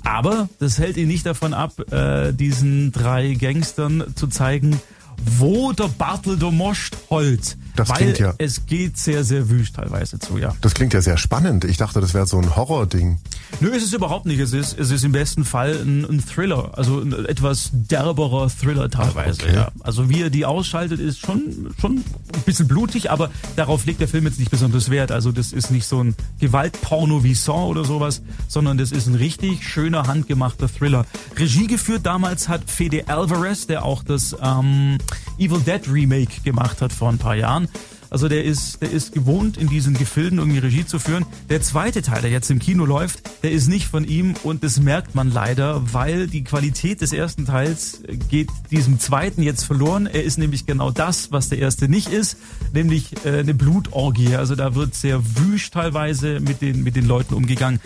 Aber 0.02 0.48
das 0.60 0.78
hält 0.78 0.96
ihn 0.96 1.08
nicht 1.08 1.26
davon 1.26 1.52
ab, 1.52 1.92
äh, 1.92 2.32
diesen 2.32 2.90
drei 2.90 3.34
Gangstern 3.34 4.14
zu 4.14 4.28
zeigen, 4.28 4.80
wo 5.18 5.72
der 5.72 5.88
Bartel 5.88 6.38
der 6.38 6.52
Most 6.52 6.96
holt. 7.10 7.58
Das 7.78 7.88
Weil 7.90 7.96
klingt 7.98 8.18
ja- 8.18 8.34
es 8.38 8.66
geht 8.66 8.96
sehr, 8.98 9.22
sehr 9.24 9.48
wüst 9.48 9.76
teilweise 9.76 10.18
zu, 10.18 10.36
ja. 10.38 10.54
Das 10.60 10.74
klingt 10.74 10.92
ja 10.94 11.00
sehr 11.00 11.16
spannend. 11.16 11.64
Ich 11.64 11.76
dachte, 11.76 12.00
das 12.00 12.12
wäre 12.12 12.26
so 12.26 12.38
ein 12.38 12.56
Horror-Ding. 12.56 13.18
Nö, 13.60 13.70
es 13.74 13.84
ist 13.84 13.94
überhaupt 13.94 14.26
nicht. 14.26 14.40
Es 14.40 14.52
ist, 14.52 14.78
es 14.78 14.90
ist 14.90 15.04
im 15.04 15.12
besten 15.12 15.44
Fall 15.44 15.76
ein, 15.80 16.04
ein 16.04 16.24
Thriller, 16.26 16.76
also 16.76 17.00
ein 17.00 17.12
etwas 17.26 17.70
derberer 17.72 18.48
Thriller 18.50 18.90
teilweise. 18.90 19.42
Okay. 19.42 19.54
Ja. 19.54 19.68
Also 19.80 20.10
wie 20.10 20.22
er 20.22 20.30
die 20.30 20.44
ausschaltet, 20.44 21.00
ist 21.00 21.20
schon 21.20 21.72
schon 21.80 21.98
ein 21.98 22.42
bisschen 22.44 22.66
blutig, 22.68 23.10
aber 23.10 23.30
darauf 23.56 23.86
legt 23.86 24.00
der 24.00 24.08
Film 24.08 24.24
jetzt 24.26 24.38
nicht 24.38 24.50
besonders 24.50 24.90
Wert. 24.90 25.12
Also 25.12 25.30
das 25.32 25.52
ist 25.52 25.70
nicht 25.70 25.86
so 25.86 26.02
ein 26.02 26.14
Gewaltporno 26.40 27.22
wie 27.22 27.34
Saw 27.34 27.68
oder 27.68 27.84
sowas, 27.84 28.22
sondern 28.48 28.78
das 28.78 28.90
ist 28.90 29.06
ein 29.06 29.14
richtig 29.14 29.66
schöner 29.68 30.06
handgemachter 30.06 30.68
Thriller. 30.68 31.06
Regie 31.36 31.66
geführt 31.68 32.04
damals 32.04 32.48
hat 32.48 32.68
Fede 32.70 33.06
Alvarez, 33.08 33.66
der 33.66 33.84
auch 33.84 34.02
das 34.02 34.34
ähm, 34.42 34.98
Evil 35.38 35.60
Dead 35.60 35.82
Remake 35.90 36.40
gemacht 36.42 36.80
hat 36.82 36.92
vor 36.92 37.08
ein 37.10 37.18
paar 37.18 37.36
Jahren. 37.36 37.67
Also 38.10 38.28
der 38.28 38.44
ist, 38.44 38.80
der 38.80 38.90
ist 38.90 39.12
gewohnt, 39.12 39.56
in 39.58 39.68
diesen 39.68 39.94
Gefilden 39.94 40.38
irgendwie 40.38 40.58
Regie 40.58 40.86
zu 40.86 40.98
führen. 40.98 41.26
Der 41.50 41.60
zweite 41.60 42.00
Teil, 42.00 42.22
der 42.22 42.30
jetzt 42.30 42.50
im 42.50 42.58
Kino 42.58 42.86
läuft, 42.86 43.22
der 43.42 43.52
ist 43.52 43.68
nicht 43.68 43.86
von 43.86 44.04
ihm 44.04 44.34
und 44.42 44.64
das 44.64 44.80
merkt 44.80 45.14
man 45.14 45.30
leider, 45.30 45.92
weil 45.92 46.26
die 46.26 46.42
Qualität 46.42 47.00
des 47.02 47.12
ersten 47.12 47.44
Teils 47.44 48.02
geht 48.30 48.48
diesem 48.70 48.98
zweiten 48.98 49.42
jetzt 49.42 49.64
verloren. 49.64 50.06
Er 50.06 50.24
ist 50.24 50.38
nämlich 50.38 50.64
genau 50.64 50.90
das, 50.90 51.32
was 51.32 51.50
der 51.50 51.58
erste 51.58 51.88
nicht 51.88 52.08
ist, 52.08 52.38
nämlich 52.72 53.26
äh, 53.26 53.40
eine 53.40 53.54
Blutorgie. 53.54 54.36
Also 54.36 54.54
da 54.54 54.74
wird 54.74 54.94
sehr 54.94 55.20
wüst 55.36 55.74
teilweise 55.74 56.40
mit 56.40 56.62
den, 56.62 56.82
mit 56.82 56.96
den 56.96 57.06
Leuten 57.06 57.34
umgegangen 57.34 57.80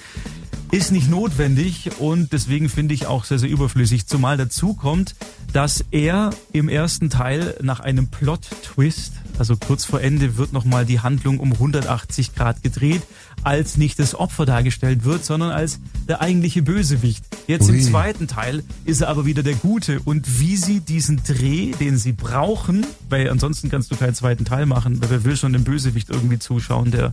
ist 0.72 0.90
nicht 0.90 1.10
notwendig 1.10 1.90
und 1.98 2.32
deswegen 2.32 2.70
finde 2.70 2.94
ich 2.94 3.04
auch 3.04 3.24
sehr, 3.26 3.38
sehr 3.38 3.50
überflüssig. 3.50 4.06
Zumal 4.06 4.38
dazu 4.38 4.72
kommt, 4.72 5.14
dass 5.52 5.84
er 5.90 6.30
im 6.52 6.70
ersten 6.70 7.10
Teil 7.10 7.54
nach 7.60 7.80
einem 7.80 8.08
Plot-Twist, 8.08 9.12
also 9.38 9.56
kurz 9.56 9.84
vor 9.84 10.00
Ende, 10.00 10.36
wird 10.36 10.52
nochmal 10.52 10.86
die 10.86 11.00
Handlung 11.00 11.40
um 11.40 11.52
180 11.52 12.34
Grad 12.34 12.62
gedreht, 12.62 13.02
als 13.42 13.76
nicht 13.76 13.98
das 13.98 14.14
Opfer 14.14 14.46
dargestellt 14.46 15.04
wird, 15.04 15.24
sondern 15.24 15.50
als 15.50 15.80
der 16.08 16.20
eigentliche 16.20 16.62
Bösewicht. 16.62 17.24
Jetzt 17.46 17.68
im 17.68 17.76
Ui. 17.76 17.82
zweiten 17.82 18.28
Teil 18.28 18.62
ist 18.84 19.00
er 19.00 19.08
aber 19.08 19.26
wieder 19.26 19.42
der 19.42 19.54
Gute. 19.54 20.00
Und 20.04 20.40
wie 20.40 20.56
sie 20.56 20.80
diesen 20.80 21.22
Dreh, 21.24 21.72
den 21.72 21.96
sie 21.96 22.12
brauchen, 22.12 22.86
weil 23.08 23.30
ansonsten 23.30 23.68
kannst 23.68 23.90
du 23.90 23.96
keinen 23.96 24.14
zweiten 24.14 24.44
Teil 24.44 24.66
machen, 24.66 25.00
weil 25.00 25.10
wer 25.10 25.24
will 25.24 25.36
schon 25.36 25.52
dem 25.52 25.64
Bösewicht 25.64 26.10
irgendwie 26.10 26.38
zuschauen, 26.38 26.90
der 26.90 27.12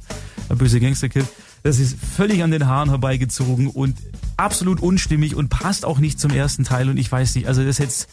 äh, 0.49 0.55
böse 0.55 0.79
Gangsterkid. 0.79 1.25
Das 1.63 1.79
ist 1.79 1.97
völlig 1.99 2.43
an 2.43 2.51
den 2.51 2.67
Haaren 2.67 2.89
herbeigezogen 2.89 3.67
und 3.67 3.97
absolut 4.37 4.79
unstimmig 4.79 5.35
und 5.35 5.49
passt 5.49 5.83
auch 5.83 5.99
nicht 5.99 6.19
zum 6.19 6.31
ersten 6.31 6.63
Teil. 6.63 6.89
Und 6.89 6.97
ich 6.97 7.11
weiß 7.11 7.35
nicht, 7.35 7.47
also 7.47 7.63
das 7.63 7.79
hätte 7.79 8.07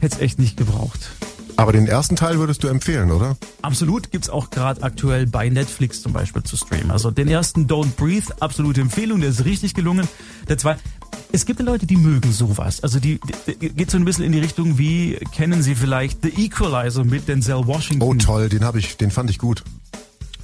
es 0.00 0.18
echt 0.18 0.38
nicht 0.38 0.56
gebraucht. 0.56 1.10
Aber 1.60 1.72
den 1.72 1.86
ersten 1.86 2.16
Teil 2.16 2.38
würdest 2.38 2.64
du 2.64 2.68
empfehlen, 2.68 3.10
oder? 3.10 3.36
Absolut 3.60 4.10
gibt's 4.10 4.30
auch 4.30 4.48
gerade 4.48 4.82
aktuell 4.82 5.26
bei 5.26 5.50
Netflix 5.50 6.00
zum 6.00 6.14
Beispiel 6.14 6.42
zu 6.42 6.56
streamen. 6.56 6.90
Also 6.90 7.10
den 7.10 7.28
ersten 7.28 7.66
Don't 7.66 7.96
Breathe, 7.98 8.32
absolute 8.40 8.80
Empfehlung, 8.80 9.20
der 9.20 9.28
ist 9.28 9.44
richtig 9.44 9.74
gelungen. 9.74 10.08
Der 10.48 10.56
zweite, 10.56 10.80
es 11.32 11.44
gibt 11.44 11.60
ja 11.60 11.66
Leute, 11.66 11.84
die 11.84 11.98
mögen 11.98 12.32
sowas. 12.32 12.82
Also 12.82 12.98
die, 12.98 13.20
die, 13.46 13.68
geht 13.68 13.90
so 13.90 13.98
ein 13.98 14.06
bisschen 14.06 14.24
in 14.24 14.32
die 14.32 14.38
Richtung, 14.38 14.78
wie 14.78 15.18
kennen 15.32 15.62
Sie 15.62 15.74
vielleicht 15.74 16.22
The 16.22 16.30
Equalizer 16.30 17.04
mit 17.04 17.28
Denzel 17.28 17.66
Washington? 17.66 18.08
Oh 18.08 18.14
toll, 18.14 18.48
den 18.48 18.64
habe 18.64 18.78
ich, 18.78 18.96
den 18.96 19.10
fand 19.10 19.28
ich 19.28 19.36
gut. 19.36 19.62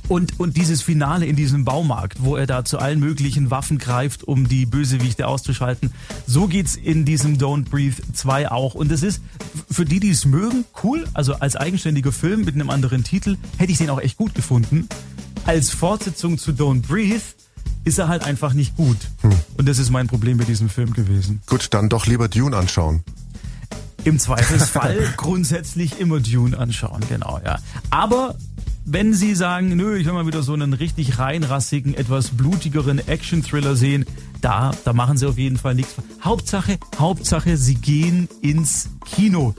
Und, 0.08 0.38
und 0.38 0.56
dieses 0.56 0.82
Finale 0.82 1.26
in 1.26 1.34
diesem 1.34 1.64
Baumarkt, 1.64 2.22
wo 2.22 2.36
er 2.36 2.46
da 2.46 2.64
zu 2.64 2.78
allen 2.78 3.00
möglichen 3.00 3.50
Waffen 3.50 3.78
greift, 3.78 4.22
um 4.24 4.48
die 4.48 4.64
Bösewichte 4.64 5.26
auszuschalten. 5.26 5.90
So 6.26 6.46
geht's 6.46 6.76
in 6.76 7.04
diesem 7.04 7.38
Don't 7.38 7.68
Breathe 7.68 7.96
2 8.12 8.50
auch. 8.50 8.74
Und 8.74 8.92
es 8.92 9.02
ist 9.02 9.20
für 9.70 9.84
die, 9.84 9.98
die 9.98 10.10
es 10.10 10.24
mögen, 10.24 10.64
cool. 10.84 11.06
Also 11.12 11.34
als 11.34 11.56
eigenständiger 11.56 12.12
Film 12.12 12.44
mit 12.44 12.54
einem 12.54 12.70
anderen 12.70 13.02
Titel 13.02 13.36
hätte 13.58 13.72
ich 13.72 13.78
den 13.78 13.90
auch 13.90 14.00
echt 14.00 14.16
gut 14.16 14.34
gefunden. 14.34 14.88
Als 15.44 15.70
Fortsetzung 15.70 16.38
zu 16.38 16.52
Don't 16.52 16.82
Breathe 16.82 17.22
ist 17.84 17.98
er 17.98 18.08
halt 18.08 18.24
einfach 18.24 18.52
nicht 18.52 18.76
gut. 18.76 18.96
Und 19.56 19.68
das 19.68 19.78
ist 19.78 19.90
mein 19.90 20.06
Problem 20.08 20.36
mit 20.36 20.48
diesem 20.48 20.68
Film 20.68 20.92
gewesen. 20.92 21.40
Gut, 21.46 21.68
dann 21.70 21.88
doch 21.88 22.06
lieber 22.06 22.28
Dune 22.28 22.56
anschauen. 22.56 23.02
Im 24.04 24.18
Zweifelsfall 24.18 24.98
grundsätzlich 25.16 25.98
immer 25.98 26.20
Dune 26.20 26.56
anschauen, 26.56 27.02
genau, 27.08 27.40
ja. 27.44 27.58
Aber 27.90 28.36
wenn 28.86 29.12
Sie 29.12 29.34
sagen, 29.34 29.76
nö, 29.76 29.96
ich 29.96 30.06
will 30.06 30.12
mal 30.12 30.26
wieder 30.26 30.42
so 30.42 30.54
einen 30.54 30.72
richtig 30.72 31.18
reinrassigen, 31.18 31.94
etwas 31.94 32.30
blutigeren 32.30 33.06
Action-Thriller 33.06 33.74
sehen, 33.74 34.06
da, 34.40 34.70
da 34.84 34.92
machen 34.92 35.18
Sie 35.18 35.26
auf 35.26 35.38
jeden 35.38 35.56
Fall 35.58 35.74
nichts. 35.74 35.96
Hauptsache, 36.22 36.78
Hauptsache, 36.98 37.56
Sie 37.56 37.74
gehen 37.74 38.28
ins 38.42 38.90
Kino. 39.04 39.54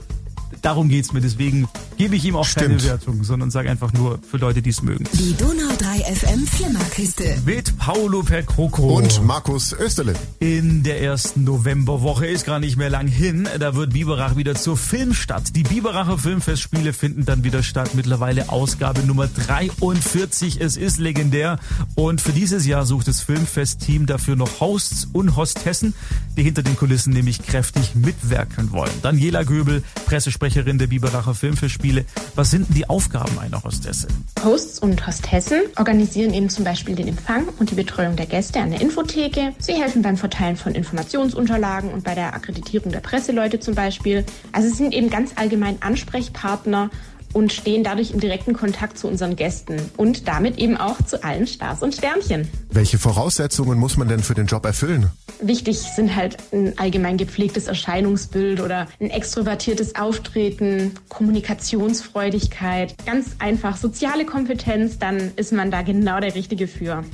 Darum 0.62 0.88
geht's 0.88 1.12
mir. 1.12 1.20
Deswegen 1.20 1.68
gebe 1.96 2.16
ich 2.16 2.24
ihm 2.24 2.36
auch 2.36 2.48
keine 2.48 2.78
Stimmt. 2.78 2.84
Wertung, 2.84 3.24
sondern 3.24 3.50
sage 3.50 3.70
einfach 3.70 3.92
nur 3.92 4.18
für 4.28 4.38
Leute, 4.38 4.62
die 4.62 4.70
es 4.70 4.82
mögen. 4.82 5.04
Die 5.14 5.34
Donau 5.36 5.74
3 5.78 6.14
FM 6.14 6.46
Flimmerkiste. 6.46 7.38
Mit 7.44 7.76
Paolo 7.78 8.22
Percoco. 8.22 8.96
Und 8.96 9.24
Markus 9.24 9.72
Österle. 9.72 10.14
In 10.40 10.82
der 10.82 11.00
ersten 11.00 11.44
Novemberwoche 11.44 12.26
ist 12.26 12.46
gar 12.46 12.58
nicht 12.58 12.76
mehr 12.76 12.90
lang 12.90 13.06
hin. 13.06 13.48
Da 13.58 13.74
wird 13.74 13.92
Biberach 13.92 14.36
wieder 14.36 14.54
zur 14.54 14.76
Filmstadt. 14.76 15.54
Die 15.54 15.62
Biberacher 15.62 16.18
Filmfestspiele 16.18 16.92
finden 16.92 17.24
dann 17.24 17.44
wieder 17.44 17.62
statt. 17.62 17.90
Mittlerweile 17.94 18.48
Ausgabe 18.48 19.02
Nummer 19.02 19.28
43. 19.28 20.60
Es 20.60 20.76
ist 20.76 20.98
legendär. 20.98 21.58
Und 21.94 22.20
für 22.20 22.32
dieses 22.32 22.66
Jahr 22.66 22.84
sucht 22.84 23.08
das 23.08 23.20
Filmfest-Team 23.20 24.06
dafür 24.06 24.36
noch 24.36 24.60
Hosts 24.60 25.08
und 25.12 25.36
Hostessen, 25.36 25.94
die 26.36 26.42
hinter 26.42 26.62
den 26.62 26.76
Kulissen 26.76 27.12
nämlich 27.12 27.42
kräftig 27.42 27.94
mitwirken 27.94 28.72
wollen. 28.72 28.92
Daniela 29.02 29.44
Göbel, 29.44 29.82
Pressesprecherin 30.06 30.37
der 30.40 30.86
Biberacher 30.86 31.34
Filmfestspiele. 31.34 32.04
Was 32.34 32.50
sind 32.50 32.68
denn 32.68 32.74
die 32.76 32.88
Aufgaben 32.88 33.38
einer 33.38 33.62
Hostesse? 33.62 34.08
Hosts 34.44 34.78
und 34.78 35.06
Hostessen 35.06 35.62
organisieren 35.76 36.32
eben 36.32 36.48
zum 36.48 36.64
Beispiel 36.64 36.94
den 36.94 37.08
Empfang 37.08 37.48
und 37.58 37.70
die 37.70 37.74
Betreuung 37.74 38.16
der 38.16 38.26
Gäste 38.26 38.60
an 38.60 38.70
der 38.70 38.80
Infotheke. 38.80 39.52
Sie 39.58 39.74
helfen 39.74 40.02
beim 40.02 40.16
Verteilen 40.16 40.56
von 40.56 40.74
Informationsunterlagen 40.74 41.90
und 41.92 42.04
bei 42.04 42.14
der 42.14 42.34
Akkreditierung 42.34 42.92
der 42.92 43.00
Presseleute 43.00 43.60
zum 43.60 43.74
Beispiel. 43.74 44.24
Also 44.52 44.68
sie 44.68 44.76
sind 44.76 44.94
eben 44.94 45.10
ganz 45.10 45.32
allgemein 45.36 45.82
Ansprechpartner 45.82 46.90
und 47.32 47.52
stehen 47.52 47.84
dadurch 47.84 48.10
im 48.10 48.20
direkten 48.20 48.54
Kontakt 48.54 48.98
zu 48.98 49.08
unseren 49.08 49.36
Gästen 49.36 49.80
und 49.96 50.28
damit 50.28 50.58
eben 50.58 50.76
auch 50.76 51.00
zu 51.02 51.22
allen 51.24 51.46
Stars 51.46 51.82
und 51.82 51.94
Sternchen. 51.94 52.48
Welche 52.70 52.98
Voraussetzungen 52.98 53.78
muss 53.78 53.96
man 53.96 54.08
denn 54.08 54.20
für 54.20 54.34
den 54.34 54.46
Job 54.46 54.64
erfüllen? 54.64 55.10
Wichtig 55.40 55.78
sind 55.78 56.16
halt 56.16 56.36
ein 56.52 56.78
allgemein 56.78 57.16
gepflegtes 57.16 57.66
Erscheinungsbild 57.66 58.60
oder 58.60 58.88
ein 59.00 59.10
extrovertiertes 59.10 59.94
Auftreten, 59.94 60.92
Kommunikationsfreudigkeit, 61.08 62.94
ganz 63.06 63.28
einfach 63.38 63.76
soziale 63.76 64.24
Kompetenz, 64.24 64.98
dann 64.98 65.32
ist 65.36 65.52
man 65.52 65.70
da 65.70 65.82
genau 65.82 66.20
der 66.20 66.34
Richtige 66.34 66.66
für. 66.66 67.04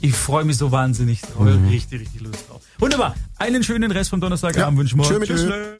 Ich 0.01 0.13
freue 0.13 0.43
mich 0.43 0.57
so 0.57 0.71
wahnsinnig 0.71 1.21
drauf. 1.21 1.45
Mhm. 1.45 1.67
Richtig, 1.69 2.01
richtig 2.01 2.21
Lust 2.21 2.49
drauf. 2.49 2.61
Wunderbar. 2.79 3.15
Einen 3.37 3.63
schönen 3.63 3.91
Rest 3.91 4.09
vom 4.09 4.19
Donnerstagabend 4.19 4.77
ja, 4.77 4.79
wünschen 4.79 4.99
wir. 4.99 5.05
Tschö, 5.05 5.73